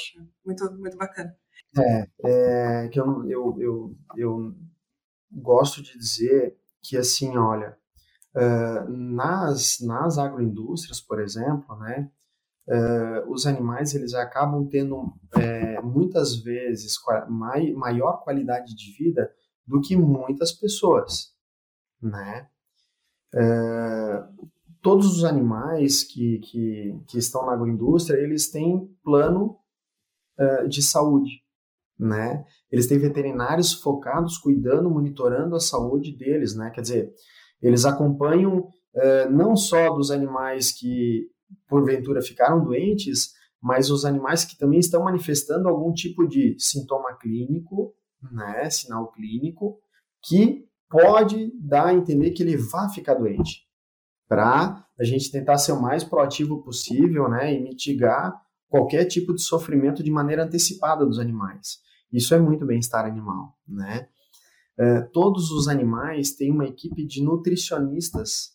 [0.43, 1.35] Muito, muito bacana.
[1.77, 4.55] É, é que eu, eu, eu, eu
[5.31, 7.77] gosto de dizer que, assim, olha,
[8.35, 12.09] uh, nas, nas agroindústrias, por exemplo, né,
[12.67, 16.95] uh, os animais eles acabam tendo é, muitas vezes
[17.29, 19.31] mai, maior qualidade de vida
[19.65, 21.33] do que muitas pessoas,
[22.01, 22.47] né?
[23.33, 24.49] Uh,
[24.81, 29.57] todos os animais que, que, que, estão na agroindústria, eles têm plano
[30.39, 31.43] uh, de saúde,
[31.99, 32.43] né?
[32.71, 36.69] Eles têm veterinários focados, cuidando, monitorando a saúde deles, né?
[36.69, 37.13] Quer dizer,
[37.62, 41.29] eles acompanham uh, não só dos animais que
[41.67, 47.95] porventura ficaram doentes, mas os animais que também estão manifestando algum tipo de sintoma clínico,
[48.31, 49.79] né, sinal clínico,
[50.23, 53.65] que pode dar a entender que ele vai ficar doente,
[54.27, 58.34] para a gente tentar ser o mais proativo possível, né, e mitigar
[58.75, 61.79] qualquer tipo de sofrimento de maneira antecipada dos animais.
[62.11, 64.09] Isso é muito bem-estar animal, né?
[64.77, 68.49] Uh, todos os animais têm uma equipe de nutricionistas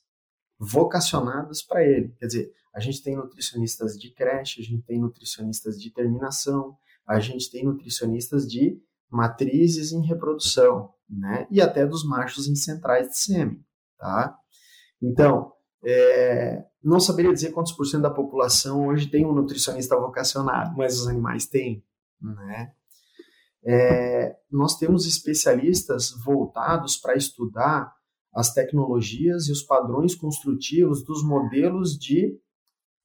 [0.59, 2.15] vocacionadas para ele.
[2.19, 6.77] Quer dizer, a gente tem nutricionistas de creche, a gente tem nutricionistas de terminação,
[7.09, 8.79] a gente tem nutricionistas de
[9.11, 11.47] matrizes em reprodução, né?
[11.51, 13.65] E até dos machos em centrais de sêmen,
[13.99, 14.37] tá?
[15.01, 15.51] Então,
[15.85, 21.01] é, não saberia dizer quantos por cento da população hoje tem um nutricionista vocacionado, mas
[21.01, 21.85] os animais têm,
[22.21, 22.73] né?
[23.63, 27.93] É, nós temos especialistas voltados para estudar
[28.33, 32.39] as tecnologias e os padrões construtivos dos modelos de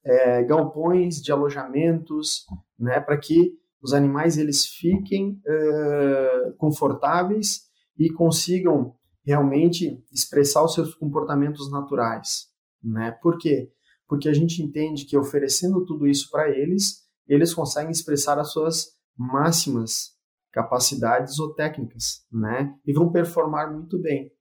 [0.03, 2.45] é, galpões, de alojamentos,
[2.77, 7.63] né, para que os animais eles fiquem é, confortáveis
[7.97, 12.47] e consigam realmente expressar os seus comportamentos naturais,
[12.86, 13.12] né?
[13.21, 13.71] Por quê?
[14.08, 18.86] Porque a gente entende que oferecendo tudo isso para eles, eles conseguem expressar as suas
[19.17, 20.13] máximas
[20.52, 22.74] capacidades ou técnicas, né?
[22.86, 24.32] E vão performar muito bem,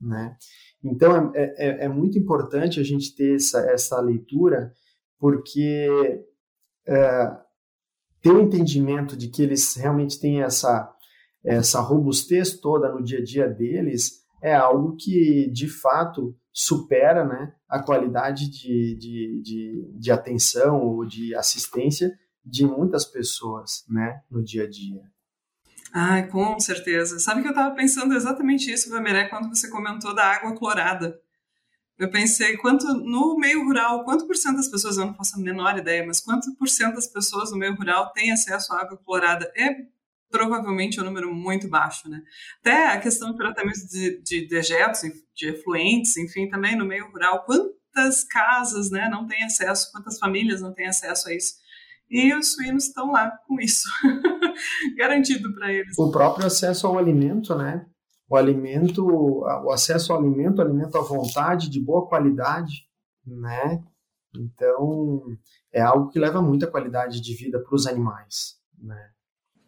[0.00, 0.36] né?
[0.82, 4.72] Então é, é, é muito importante a gente ter essa, essa leitura,
[5.18, 5.88] porque
[6.88, 7.36] é,
[8.22, 10.92] ter o entendimento de que eles realmente têm essa
[11.42, 17.54] essa robustez toda no dia a dia deles é algo que de fato supera né,
[17.68, 22.10] a qualidade de, de, de, de atenção ou de assistência
[22.44, 25.02] de muitas pessoas né, no dia a dia.
[25.92, 27.18] Ai, com certeza.
[27.18, 31.18] Sabe que eu estava pensando exatamente isso, Vameré, quando você comentou da água clorada.
[31.98, 35.42] Eu pensei, quanto no meio rural, quanto por cento das pessoas, eu não faço a
[35.42, 38.96] menor ideia, mas quanto por cento das pessoas no meio rural têm acesso à água
[38.96, 39.52] clorada?
[39.54, 39.76] É
[40.30, 42.22] provavelmente um número muito baixo, né?
[42.60, 45.02] Até a questão de tratamento de, de dejetos,
[45.34, 50.60] de efluentes, enfim, também no meio rural, quantas casas, né, não têm acesso, quantas famílias
[50.60, 51.54] não têm acesso a isso?
[52.08, 53.88] E os suínos estão lá com isso,
[54.96, 55.96] garantido para eles.
[55.98, 57.86] O próprio acesso ao alimento, né?
[58.28, 62.88] O alimento, o acesso ao alimento, alimento à vontade, de boa qualidade,
[63.26, 63.82] né?
[64.36, 65.22] Então,
[65.72, 69.10] é algo que leva muita qualidade de vida para os animais, né?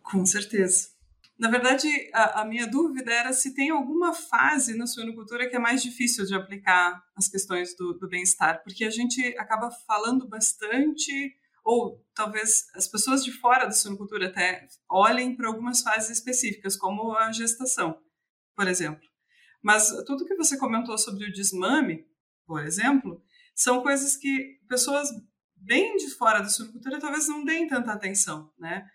[0.02, 0.92] Com certeza.
[1.38, 5.58] Na verdade, a, a, minha dúvida era se tem alguma fase na suinocultura que é
[5.58, 11.34] mais difícil de aplicar as questões do, do bem-estar, porque a gente acaba falando bastante,
[11.64, 17.16] ou talvez as pessoas de fora da suinocultura até olhem para algumas fases específicas, como
[17.16, 17.98] a gestação,
[18.54, 19.02] por exemplo.
[19.60, 22.06] Mas tudo que você comentou sobre o desmame,
[22.46, 23.20] por exemplo,
[23.54, 25.08] são coisas que pessoas
[25.56, 28.86] bem de fora da suinocultura talvez não deem tanta atenção, né?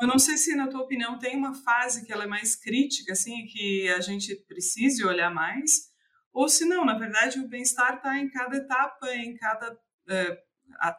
[0.00, 3.12] Eu não sei se, na tua opinião, tem uma fase que ela é mais crítica,
[3.12, 5.90] assim, que a gente precise olhar mais,
[6.32, 9.78] ou se não, na verdade, o bem-estar está em cada etapa, em cada
[10.08, 10.38] é,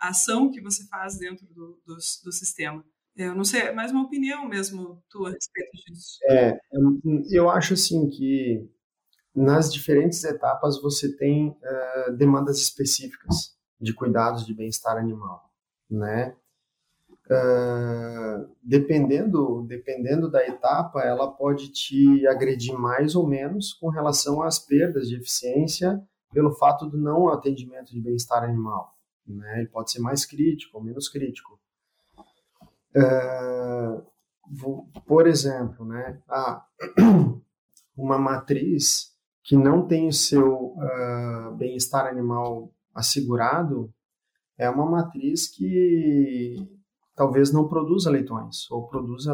[0.02, 2.84] ação que você faz dentro do, do, do, sistema.
[3.16, 6.18] Eu não sei, é mais uma opinião mesmo tua a respeito disso.
[6.30, 6.58] É,
[7.32, 8.68] eu acho assim que
[9.36, 15.52] nas diferentes etapas você tem uh, demandas específicas de cuidados de bem-estar animal,
[15.90, 16.36] né?
[17.30, 24.58] Uh, dependendo, dependendo da etapa, ela pode te agredir mais ou menos com relação às
[24.60, 28.96] perdas de eficiência pelo fato do não atendimento de bem-estar animal.
[29.28, 29.60] Né?
[29.60, 31.60] Ele pode ser mais crítico ou menos crítico.
[32.96, 34.02] Uh,
[34.50, 36.66] vou, por exemplo, né, ah,
[37.96, 39.14] uma matriz
[39.44, 43.94] que não tem o seu uh, bem-estar animal assegurado
[44.58, 46.56] é uma matriz que
[47.18, 49.34] talvez não produza leitões, ou produza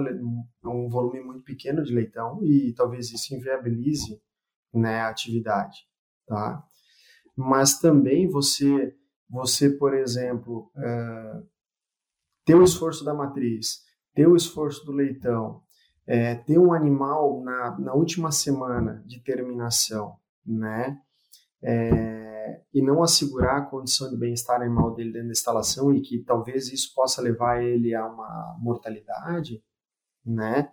[0.63, 4.22] um volume muito pequeno de leitão, e talvez isso inviabilize
[4.74, 5.86] né, a atividade.
[6.26, 6.63] tá?
[7.36, 8.96] Mas também você,
[9.30, 11.46] você por exemplo, uh,
[12.46, 13.82] ter o esforço da matriz,
[14.15, 15.62] ter o esforço do leitão,
[16.08, 21.00] é, ter um animal na, na última semana de terminação, né?
[21.62, 22.22] É,
[22.73, 26.71] e não assegurar a condição de bem-estar animal dele dentro da instalação e que talvez
[26.71, 29.62] isso possa levar ele a uma mortalidade,
[30.25, 30.71] né?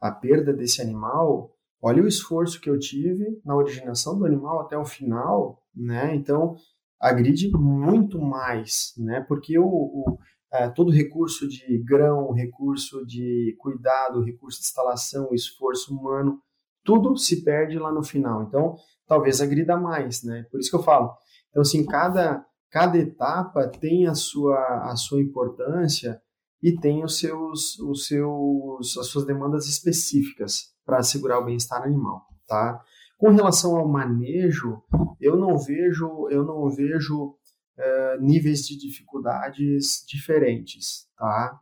[0.00, 4.76] A perda desse animal, olha o esforço que eu tive na originação do animal até
[4.76, 6.14] o final, né?
[6.14, 6.56] Então,
[7.00, 9.24] agride muito mais, né?
[9.28, 10.18] Porque o, o
[10.52, 16.40] é, todo recurso de grão, recurso de cuidado, recurso de instalação, esforço humano,
[16.82, 18.44] tudo se perde lá no final.
[18.44, 18.76] Então,
[19.08, 20.46] talvez agrida mais, né?
[20.50, 21.16] Por isso que eu falo.
[21.50, 26.20] Então, assim, cada, cada etapa tem a sua, a sua importância
[26.62, 32.26] e tem os seus, os seus, as suas demandas específicas para assegurar o bem-estar animal,
[32.46, 32.80] tá?
[33.16, 34.82] Com relação ao manejo,
[35.20, 37.30] eu não vejo, eu não vejo
[37.78, 41.58] uh, níveis de dificuldades diferentes, tá?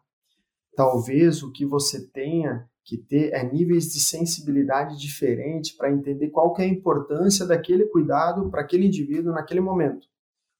[0.74, 6.54] Talvez o que você tenha que ter é níveis de sensibilidade diferentes para entender qual
[6.54, 10.06] que é a importância daquele cuidado para aquele indivíduo naquele momento.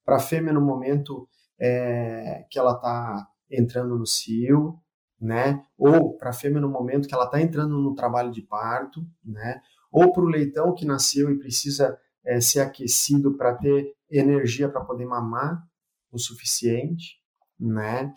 [0.05, 4.77] Para a fêmea no momento é, que ela está entrando no cio,
[5.21, 5.65] né?
[5.79, 9.62] Ou para a fêmea no momento que ela está entrando no trabalho de parto, né?
[9.91, 14.85] Ou para o leitão que nasceu e precisa é, ser aquecido para ter energia para
[14.85, 15.65] poder mamar
[16.11, 17.21] o suficiente,
[17.59, 18.12] né?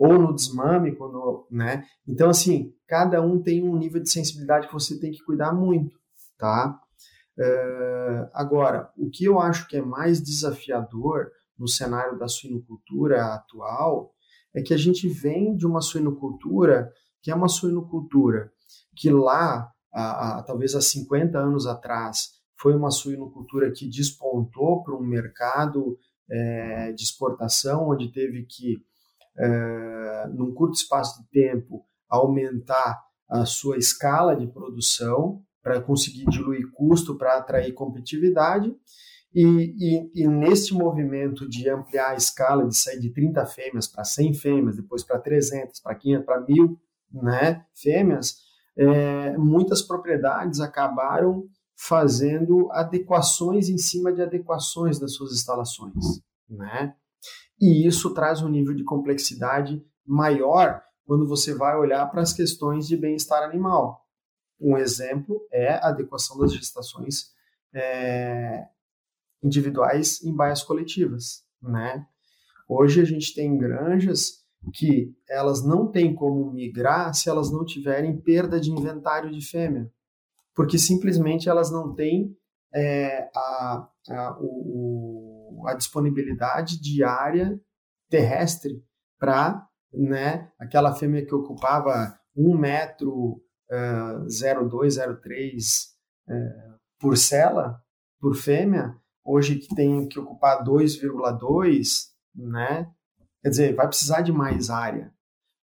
[0.00, 1.84] Ou no desmame, quando, né?
[2.08, 5.94] Então, assim, cada um tem um nível de sensibilidade que você tem que cuidar muito,
[6.38, 6.80] tá?
[7.38, 14.14] Uh, agora, o que eu acho que é mais desafiador no cenário da suinocultura atual
[14.54, 16.90] é que a gente vem de uma suinocultura
[17.22, 18.50] que é uma suinocultura
[18.96, 24.94] que lá, a, a, talvez há 50 anos atrás, foi uma suinocultura que despontou para
[24.94, 25.98] um mercado
[26.30, 28.82] é, de exportação, onde teve que,
[30.32, 37.16] num curto espaço de tempo, aumentar a sua escala de produção para conseguir diluir custo,
[37.16, 38.74] para atrair competitividade.
[39.32, 40.28] E, e, e,
[40.74, 45.20] movimento de ampliar a escala, de sair de 30 fêmeas para 100 fêmeas, depois para
[45.20, 46.80] 300, para 500, para 1000
[47.12, 48.38] né, fêmeas,
[48.76, 51.44] é, muitas propriedades acabaram
[51.76, 56.94] fazendo adequações em cima de adequações das suas instalações, né?
[57.60, 62.86] E isso traz um nível de complexidade maior quando você vai olhar para as questões
[62.86, 64.06] de bem-estar animal.
[64.60, 67.32] Um exemplo é a adequação das gestações
[67.74, 68.66] é,
[69.42, 72.06] individuais em baias coletivas, né?
[72.68, 74.44] Hoje a gente tem granjas
[74.74, 79.90] que elas não têm como migrar se elas não tiverem perda de inventário de fêmea
[80.60, 82.36] porque simplesmente elas não têm
[82.74, 85.29] é, a, a, o,
[85.66, 87.58] a disponibilidade diária
[88.08, 88.82] terrestre
[89.18, 95.88] para né, aquela fêmea que ocupava 1 metro uh, 0,2, 0,3
[96.28, 97.80] uh, por cela,
[98.20, 98.94] por fêmea,
[99.24, 102.90] hoje que tem que ocupar 2,2, né?
[103.42, 105.12] Quer dizer, vai precisar de mais área.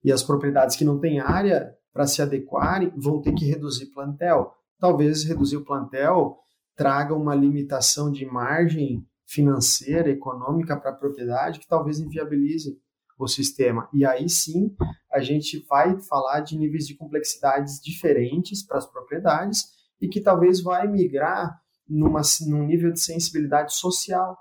[0.04, 4.58] E as propriedades que não têm área para se adequarem vão ter que reduzir plantel
[4.80, 6.38] talvez reduzir o plantel
[6.76, 12.80] traga uma limitação de margem financeira, econômica para a propriedade que talvez inviabilize
[13.20, 13.90] o sistema.
[13.94, 14.76] E aí sim
[15.12, 19.66] a gente vai falar de níveis de complexidades diferentes para as propriedades
[20.00, 24.38] e que talvez vai migrar numa, num nível de sensibilidade social,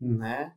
[0.00, 0.52] né?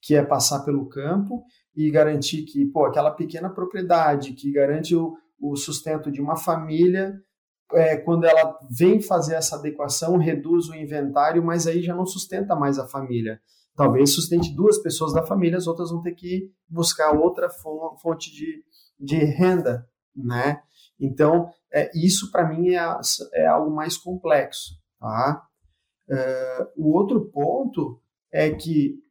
[0.00, 5.16] Que é passar pelo campo e garantir que, pô, aquela pequena propriedade que garante o,
[5.40, 7.18] o sustento de uma família
[7.72, 12.54] é, quando ela vem fazer essa adequação, reduz o inventário, mas aí já não sustenta
[12.54, 13.40] mais a família.
[13.74, 18.62] Talvez sustente duas pessoas da família, as outras vão ter que buscar outra fonte de,
[18.98, 20.62] de renda, né?
[21.00, 23.00] Então, é, isso para mim é,
[23.34, 25.46] é, algo mais complexo, tá?
[26.08, 28.00] É, o outro ponto
[28.30, 29.02] é que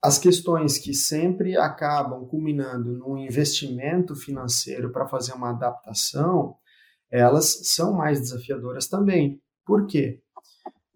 [0.00, 6.56] as questões que sempre acabam culminando num investimento financeiro para fazer uma adaptação,
[7.10, 9.40] elas são mais desafiadoras também.
[9.64, 10.20] Por quê?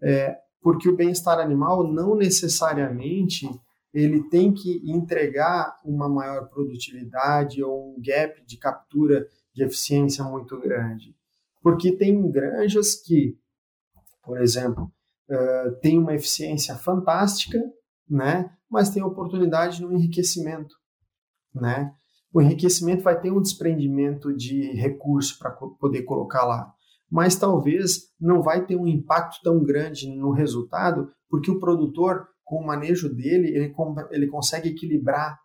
[0.03, 3.49] É, porque o bem-estar animal não necessariamente
[3.93, 10.59] ele tem que entregar uma maior produtividade ou um gap de captura de eficiência muito
[10.59, 11.15] grande.
[11.63, 13.37] Porque tem granjas que,
[14.23, 14.91] por exemplo,
[15.29, 17.63] uh, tem uma eficiência fantástica,
[18.09, 20.75] né, mas tem oportunidade no enriquecimento,
[21.55, 21.95] né?
[22.33, 26.73] O enriquecimento vai ter um desprendimento de recurso para poder colocar lá.
[27.11, 32.57] mas talvez não vai ter um impacto tão grande no resultado, porque o produtor, com
[32.57, 33.75] o manejo dele, ele,
[34.11, 35.39] ele consegue equilibrar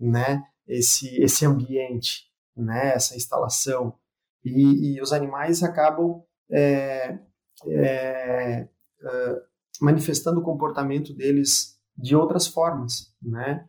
[0.00, 3.94] né, esse, esse ambiente, né, essa instalação.
[4.42, 7.18] E, e os animais acabam é,
[7.66, 8.68] é,
[9.04, 9.36] é,
[9.82, 13.68] manifestando o comportamento deles de outras formas, né?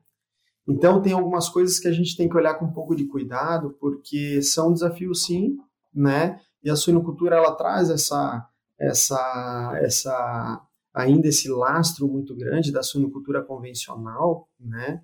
[0.67, 3.75] Então tem algumas coisas que a gente tem que olhar com um pouco de cuidado,
[3.79, 5.57] porque são desafios sim,
[5.93, 6.39] né?
[6.63, 8.47] E a suinocultura ela traz essa
[8.79, 10.61] essa essa
[10.93, 15.01] ainda esse lastro muito grande da suinocultura convencional, né?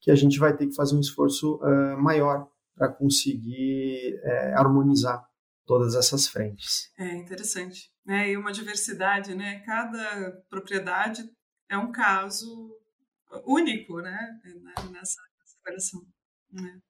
[0.00, 5.24] Que a gente vai ter que fazer um esforço uh, maior para conseguir é, harmonizar
[5.64, 6.90] todas essas frentes.
[6.98, 8.30] É interessante, né?
[8.30, 9.60] E uma diversidade, né?
[9.60, 11.24] Cada propriedade
[11.68, 12.70] é um caso
[13.44, 14.40] único, né?
[14.90, 16.00] Nessa, separação.
[16.52, 16.80] Né?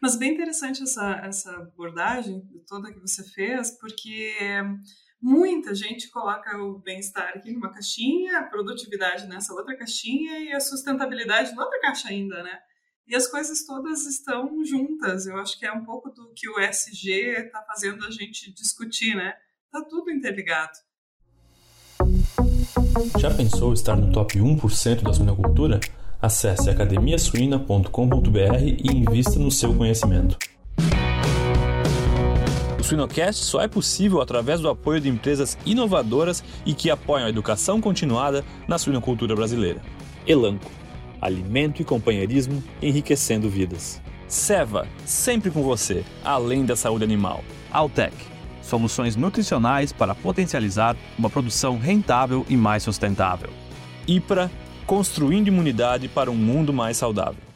[0.00, 4.34] Mas bem interessante essa, essa abordagem toda que você fez, porque
[5.20, 10.60] muita gente coloca o bem-estar aqui numa caixinha, a produtividade nessa outra caixinha e a
[10.60, 12.58] sustentabilidade na outra caixa ainda, né?
[13.06, 15.26] E as coisas todas estão juntas.
[15.26, 19.14] Eu acho que é um pouco do que o SG está fazendo a gente discutir,
[19.14, 19.34] né?
[19.70, 20.78] Tá tudo interligado.
[23.18, 25.80] Já pensou estar no top 1% da suinocultura?
[26.20, 30.36] Acesse academiasuina.com.br e invista no seu conhecimento.
[32.78, 37.30] O Suinocast só é possível através do apoio de empresas inovadoras e que apoiam a
[37.30, 39.80] educação continuada na suinocultura brasileira.
[40.26, 40.70] Elanco,
[41.20, 44.00] alimento e companheirismo enriquecendo vidas.
[44.26, 47.42] Seva, sempre com você, além da saúde animal.
[47.70, 48.14] Altec,
[48.68, 53.50] soluções nutricionais para potencializar uma produção rentável e mais sustentável.
[54.06, 54.50] IPRA,
[54.86, 57.48] construindo imunidade para um mundo mais saudável.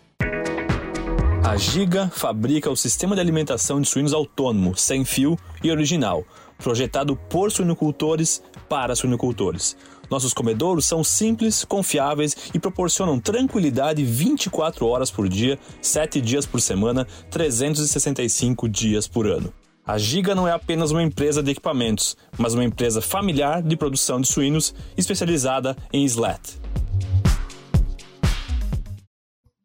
[1.44, 6.24] A Giga fabrica o sistema de alimentação de suínos autônomo, sem fio e original,
[6.56, 9.76] projetado por suinocultores para suinocultores.
[10.08, 16.60] Nossos comedouros são simples, confiáveis e proporcionam tranquilidade 24 horas por dia, 7 dias por
[16.60, 19.52] semana, 365 dias por ano.
[19.84, 24.20] A Giga não é apenas uma empresa de equipamentos, mas uma empresa familiar de produção
[24.20, 26.56] de suínos especializada em slat.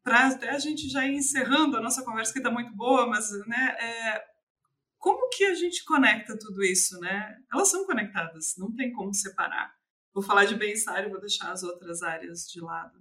[0.03, 3.75] Para a gente já ir encerrando a nossa conversa, que está muito boa, mas né,
[3.79, 4.23] é,
[4.97, 6.99] como que a gente conecta tudo isso?
[6.99, 7.35] Né?
[7.53, 9.71] Elas são conectadas, não tem como separar.
[10.15, 12.97] Vou falar de bem-estar e vou deixar as outras áreas de lado.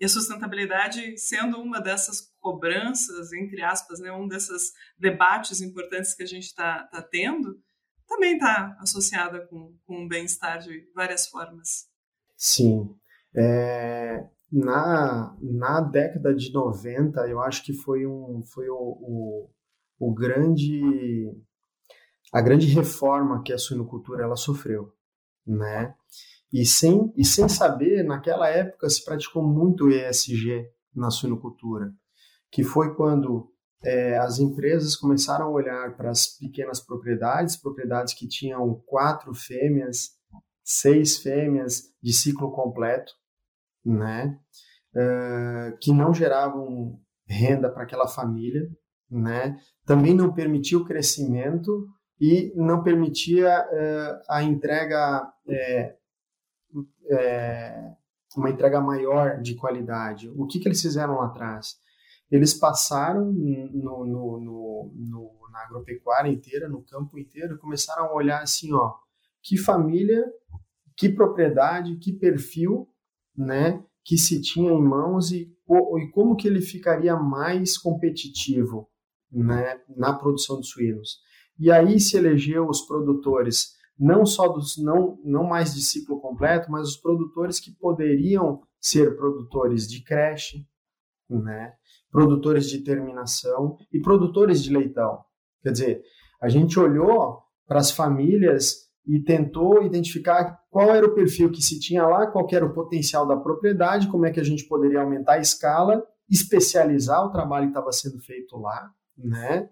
[0.00, 6.22] E a sustentabilidade sendo uma dessas cobranças, entre aspas, né, um desses debates importantes que
[6.22, 7.60] a gente está tá tendo,
[8.06, 11.86] também está associada com, com o bem-estar de várias formas.
[12.36, 12.94] Sim.
[13.36, 19.50] É, na, na década de 90, eu acho que foi, um, foi o, o,
[19.98, 21.30] o grande
[22.32, 24.92] a grande reforma que a suinocultura ela sofreu,
[25.46, 25.94] né?
[26.52, 31.92] E sem, e sem saber, naquela época se praticou muito ESG na suinocultura,
[32.50, 33.50] que foi quando
[33.84, 40.10] é, as empresas começaram a olhar para as pequenas propriedades, propriedades que tinham quatro fêmeas,
[40.64, 43.12] seis fêmeas de ciclo completo,
[43.84, 44.38] né?
[44.94, 48.68] Uh, que não geravam renda para aquela família,
[49.10, 49.60] né?
[49.84, 51.88] Também não permitia o crescimento
[52.20, 55.96] e não permitia uh, a entrega é,
[57.10, 57.92] é,
[58.36, 60.28] uma entrega maior de qualidade.
[60.30, 61.76] O que, que eles fizeram lá atrás?
[62.30, 68.42] Eles passaram no, no, no, no, na agropecuária inteira, no campo inteiro, começaram a olhar
[68.42, 68.94] assim, ó,
[69.42, 70.24] que família,
[70.96, 72.88] que propriedade, que perfil,
[73.36, 78.90] né, que se tinha em mãos e, e como que ele ficaria mais competitivo,
[79.30, 81.20] né, na produção de suínos.
[81.58, 86.70] E aí se elegeu os produtores não só dos não, não mais de ciclo completo,
[86.70, 90.64] mas os produtores que poderiam ser produtores de creche,
[91.28, 91.74] né?
[92.10, 95.20] Produtores de terminação e produtores de leitão.
[95.62, 96.02] Quer dizer,
[96.40, 101.80] a gente olhou para as famílias e tentou identificar qual era o perfil que se
[101.80, 105.34] tinha lá, qual era o potencial da propriedade, como é que a gente poderia aumentar
[105.34, 109.68] a escala, especializar o trabalho que estava sendo feito lá, né?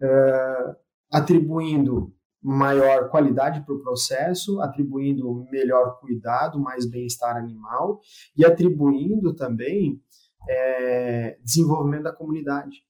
[0.00, 0.76] Uh,
[1.10, 8.00] atribuindo maior qualidade para o processo, atribuindo melhor cuidado, mais bem-estar animal
[8.36, 10.00] e atribuindo também
[10.48, 12.82] é, desenvolvimento da comunidade,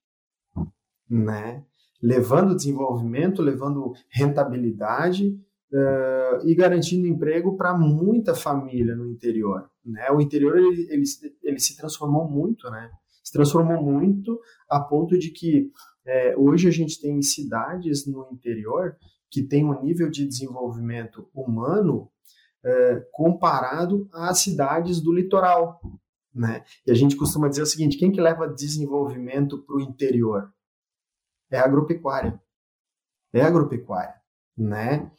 [1.08, 1.64] né?
[2.02, 5.38] Levando desenvolvimento, levando rentabilidade
[5.72, 10.10] uh, e garantindo emprego para muita família no interior, né?
[10.10, 11.04] O interior ele, ele,
[11.42, 12.90] ele se transformou muito, né?
[13.24, 14.38] Se transformou muito
[14.68, 15.70] a ponto de que
[16.06, 18.96] é, hoje a gente tem cidades no interior
[19.30, 22.08] que tem um nível de desenvolvimento humano
[22.64, 25.80] é, comparado às cidades do litoral.
[26.36, 26.62] Né?
[26.86, 30.52] E a gente costuma dizer o seguinte: quem que leva desenvolvimento para o interior?
[31.50, 32.38] É a agropecuária.
[33.32, 34.14] É a agropecuária.
[34.56, 35.10] Né?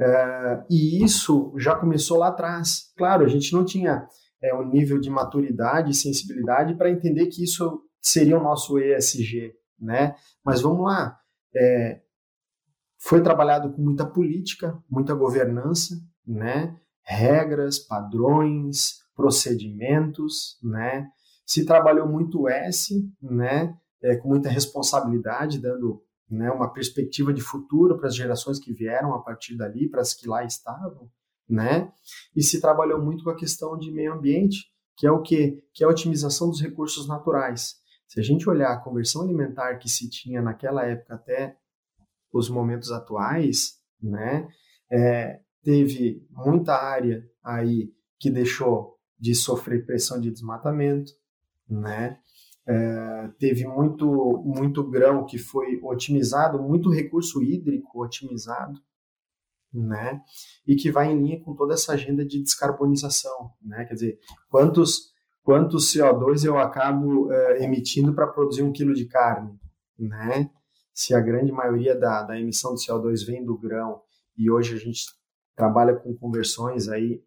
[0.00, 2.92] É, e isso já começou lá atrás.
[2.96, 4.06] Claro, a gente não tinha
[4.40, 9.52] é, um nível de maturidade e sensibilidade para entender que isso seria o nosso ESG.
[9.80, 10.14] Né?
[10.44, 11.18] Mas vamos lá.
[11.56, 12.00] É,
[13.00, 16.78] foi trabalhado com muita política, muita governança, né?
[17.02, 21.08] regras, padrões, procedimentos, né?
[21.46, 23.74] Se trabalhou muito S, né?
[24.02, 29.14] É, com muita responsabilidade, dando né, uma perspectiva de futuro para as gerações que vieram
[29.14, 31.08] a partir dali, para as que lá estavam,
[31.48, 31.92] né?
[32.34, 35.62] E se trabalhou muito com a questão de meio ambiente, que é o quê?
[35.74, 37.76] Que é a otimização dos recursos naturais.
[38.08, 41.56] Se a gente olhar a conversão alimentar que se tinha naquela época até
[42.32, 44.48] os momentos atuais, né?
[44.90, 48.91] É, teve muita área aí que deixou
[49.22, 51.12] de sofrer pressão de desmatamento,
[51.70, 52.18] né?
[52.66, 58.80] É, teve muito muito grão que foi otimizado, muito recurso hídrico otimizado,
[59.72, 60.20] né?
[60.66, 63.84] E que vai em linha com toda essa agenda de descarbonização, né?
[63.84, 64.18] Quer dizer,
[64.48, 65.12] quantos
[65.44, 69.56] quantos CO2 eu acabo é, emitindo para produzir um quilo de carne,
[69.96, 70.50] né?
[70.92, 74.02] Se a grande maioria da, da emissão de CO2 vem do grão
[74.36, 75.04] e hoje a gente
[75.54, 77.22] trabalha com conversões aí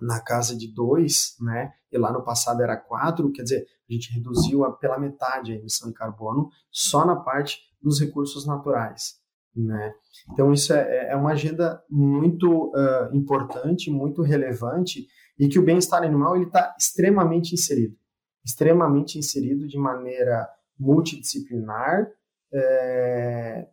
[0.00, 1.72] na casa de 2, né?
[1.92, 5.56] E lá no passado era 4, quer dizer, a gente reduziu a, pela metade a
[5.56, 9.16] emissão de carbono só na parte dos recursos naturais,
[9.54, 9.92] né?
[10.32, 15.06] Então isso é, é uma agenda muito uh, importante, muito relevante
[15.38, 17.96] e que o bem-estar animal ele está extremamente inserido,
[18.44, 20.48] extremamente inserido de maneira
[20.78, 22.08] multidisciplinar
[22.52, 23.66] é,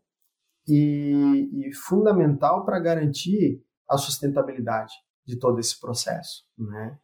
[0.68, 4.94] e, e fundamental para garantir a sustentabilidade
[5.28, 6.98] de todo esse processo, né?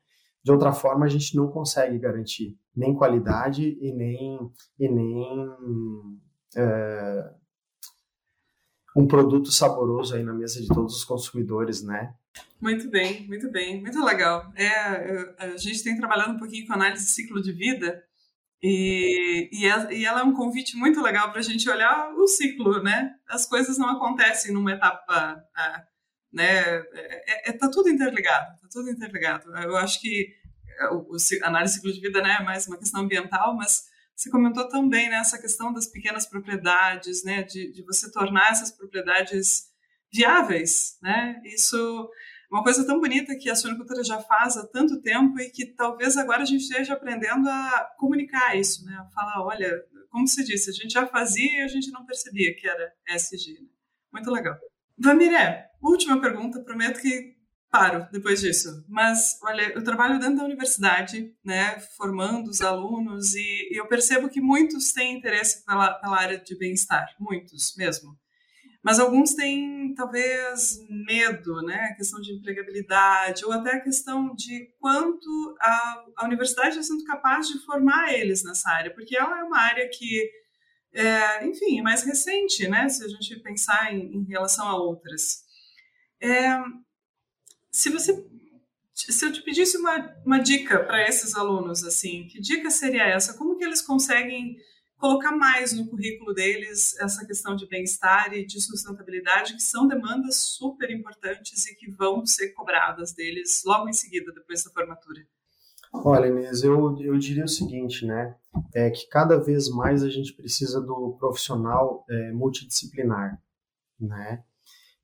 [0.44, 6.20] De outra forma, a gente não consegue garantir nem qualidade e nem, e nem
[6.56, 7.34] é,
[8.96, 12.14] um produto saboroso aí na mesa de todos os consumidores, né?
[12.60, 14.52] Muito bem, muito bem, muito legal.
[14.56, 14.70] É,
[15.38, 18.04] a gente tem trabalhado um pouquinho com análise de ciclo de vida
[18.62, 22.82] e, e, é, ela é um convite muito legal para a gente olhar o ciclo,
[22.82, 23.14] né?
[23.28, 25.44] As coisas não acontecem numa etapa,
[26.34, 26.80] né?
[26.94, 29.56] É, é, tá tudo interligado, tá tudo interligado.
[29.58, 30.34] Eu acho que
[30.92, 33.84] o, o análise de ciclo de vida, né, é mais uma questão ambiental, mas
[34.16, 38.72] você comentou também né, essa questão das pequenas propriedades, né, de, de você tornar essas
[38.72, 39.72] propriedades
[40.12, 41.42] viáveis, né?
[41.44, 42.10] Isso
[42.52, 46.16] uma coisa tão bonita que a suinocultura já faz há tanto tempo e que talvez
[46.16, 48.96] agora a gente esteja aprendendo a comunicar isso, né?
[48.96, 52.56] A falar, olha, como se disse, a gente já fazia e a gente não percebia
[52.56, 53.54] que era SG.
[53.54, 53.68] Né?
[54.14, 54.56] Muito legal.
[55.04, 57.34] Vamiré, última pergunta, prometo que
[57.70, 58.86] paro depois disso.
[58.88, 64.30] Mas, olha, eu trabalho dentro da universidade, né, formando os alunos e, e eu percebo
[64.30, 68.18] que muitos têm interesse pela, pela área de bem-estar, muitos mesmo.
[68.84, 71.89] Mas alguns têm, talvez, medo, né?
[71.91, 77.06] A questão de empregabilidade, ou até a questão de quanto a, a universidade está sendo
[77.06, 80.30] capaz de formar eles nessa área, porque ela é uma área que,
[80.94, 82.88] é, enfim, é mais recente, né?
[82.89, 85.44] Se a gente pensar em, em relação a outras.
[86.22, 86.58] É,
[87.72, 88.26] se você
[88.94, 93.36] se eu te pedisse uma, uma dica para esses alunos, assim, que dica seria essa?
[93.36, 94.56] Como que eles conseguem
[94.98, 100.38] colocar mais no currículo deles essa questão de bem-estar e de sustentabilidade, que são demandas
[100.38, 105.28] super importantes e que vão ser cobradas deles logo em seguida, depois da formatura.
[105.94, 108.36] Olha, Inês, eu, eu diria o seguinte, né?
[108.74, 113.39] É que cada vez mais a gente precisa do profissional é, multidisciplinar,
[114.00, 114.44] né?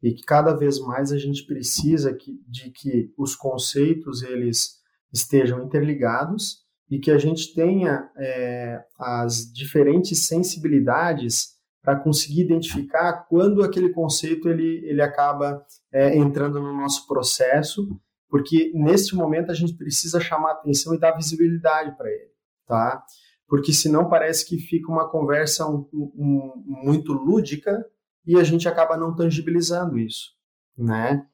[0.02, 4.80] E que cada vez mais a gente precisa que, de que os conceitos eles
[5.14, 13.64] estejam interligados e que a gente tenha é, as diferentes sensibilidades para conseguir identificar quando
[13.64, 15.64] aquele conceito ele, ele acaba
[15.94, 17.88] é, entrando no nosso processo,
[18.30, 22.32] porque neste momento a gente precisa chamar atenção e dar visibilidade para ele,
[22.68, 23.04] tá?
[23.48, 27.84] Porque senão parece que fica uma conversa um, um, muito lúdica
[28.26, 30.36] e a gente acaba não tangibilizando isso,
[30.78, 31.26] né?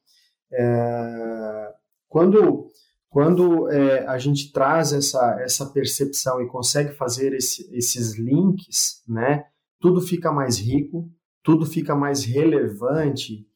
[0.51, 1.73] É,
[2.07, 2.71] quando
[3.15, 9.45] quando é, a gente traz essa, essa percepção e consegue fazer esse, esses links, né,
[9.79, 11.09] tudo fica mais rico,
[11.41, 13.47] tudo fica mais relevante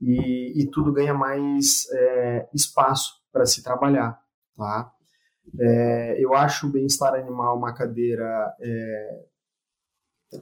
[0.00, 4.20] e, e tudo ganha mais é, espaço para se trabalhar.
[4.56, 4.92] Tá?
[5.58, 9.24] É, eu acho o bem-estar animal uma cadeira é,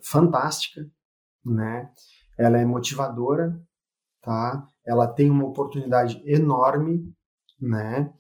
[0.03, 0.87] fantástica,
[1.45, 1.91] né?
[2.39, 3.59] ela é motivadora,
[4.23, 4.67] tá?
[4.85, 7.13] Ela tem uma oportunidade enorme,
[7.61, 8.13] né?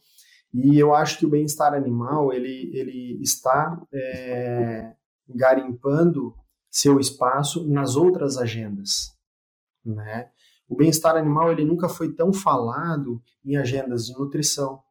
[0.52, 4.94] E eu acho que o bem-estar animal ele, ele está é,
[5.28, 6.34] garimpando
[6.70, 9.16] seu espaço nas outras agendas,
[9.84, 10.30] né?
[10.68, 14.82] O bem-estar animal ele nunca foi tão falado em agendas de nutrição,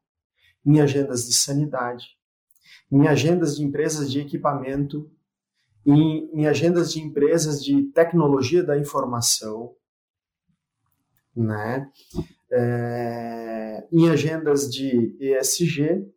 [0.65, 2.17] em agendas de sanidade,
[2.91, 5.09] em agendas de empresas de equipamento,
[5.85, 9.75] em, em agendas de empresas de tecnologia da informação,
[11.35, 11.89] né?
[12.51, 16.07] É, em agendas de ESG,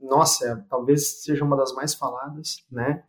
[0.00, 3.02] nossa, talvez seja uma das mais faladas, né?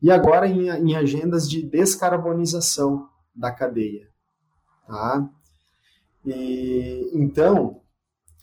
[0.00, 4.07] E agora em, em agendas de descarbonização da cadeia,
[4.88, 5.30] tá?
[6.24, 7.82] E, então,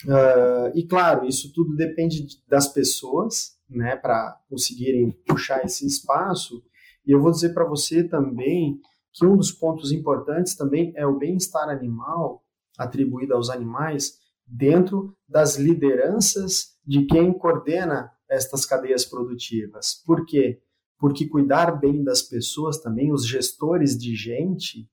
[0.06, 6.64] uh, e claro, isso tudo depende das pessoas, né, para conseguirem puxar esse espaço.
[7.06, 8.80] E eu vou dizer para você também
[9.12, 12.44] que um dos pontos importantes também é o bem-estar animal
[12.78, 20.02] atribuído aos animais dentro das lideranças de quem coordena estas cadeias produtivas.
[20.06, 20.62] Por quê?
[21.00, 24.88] Porque cuidar bem das pessoas também, os gestores de gente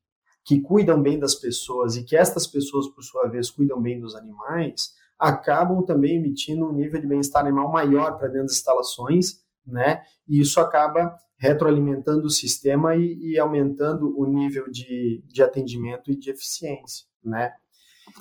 [0.45, 4.15] que cuidam bem das pessoas e que estas pessoas, por sua vez, cuidam bem dos
[4.15, 10.03] animais, acabam também emitindo um nível de bem-estar animal maior para dentro das instalações, né?
[10.29, 16.17] E isso acaba retroalimentando o sistema e, e aumentando o nível de, de atendimento e
[16.17, 17.53] de eficiência, né?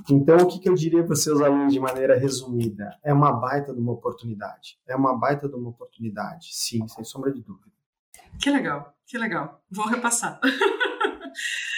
[0.10, 2.98] Então, o que, que eu diria para os seus alunos de maneira resumida?
[3.04, 4.80] É uma baita de uma oportunidade.
[4.88, 7.72] É uma baita de uma oportunidade, sim, sem sombra de dúvida.
[8.40, 9.62] Que legal, que legal.
[9.70, 10.40] Vou repassar.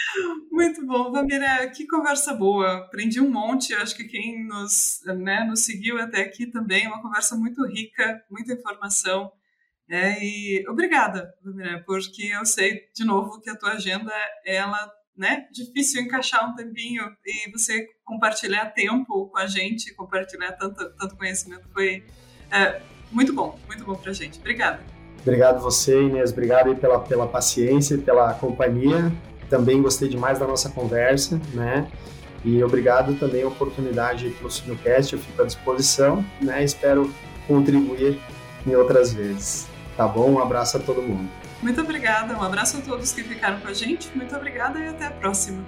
[0.64, 2.78] Muito bom, Vamira, que conversa boa.
[2.78, 7.36] Aprendi um monte, acho que quem nos, né, nos seguiu até aqui também, uma conversa
[7.36, 9.30] muito rica, muita informação.
[9.90, 14.14] É, e obrigada, Vamira, porque eu sei, de novo, que a tua agenda,
[14.46, 20.90] ela né, difícil encaixar um tempinho e você compartilhar tempo com a gente, compartilhar tanto,
[20.96, 22.06] tanto conhecimento foi
[22.50, 24.40] é, muito bom, muito bom pra gente.
[24.40, 24.80] Obrigada.
[25.20, 26.32] Obrigado você, Inês.
[26.32, 29.12] Obrigado pela, pela paciência pela companhia.
[29.54, 31.88] Também gostei demais da nossa conversa, né?
[32.44, 36.64] E obrigado também a oportunidade para o Sinocast, eu fico à disposição, né?
[36.64, 37.14] Espero
[37.48, 38.20] contribuir
[38.66, 39.68] em outras vezes.
[39.96, 40.32] Tá bom?
[40.32, 41.30] Um abraço a todo mundo.
[41.62, 45.06] Muito obrigada, um abraço a todos que ficaram com a gente, muito obrigada e até
[45.06, 45.64] a próxima.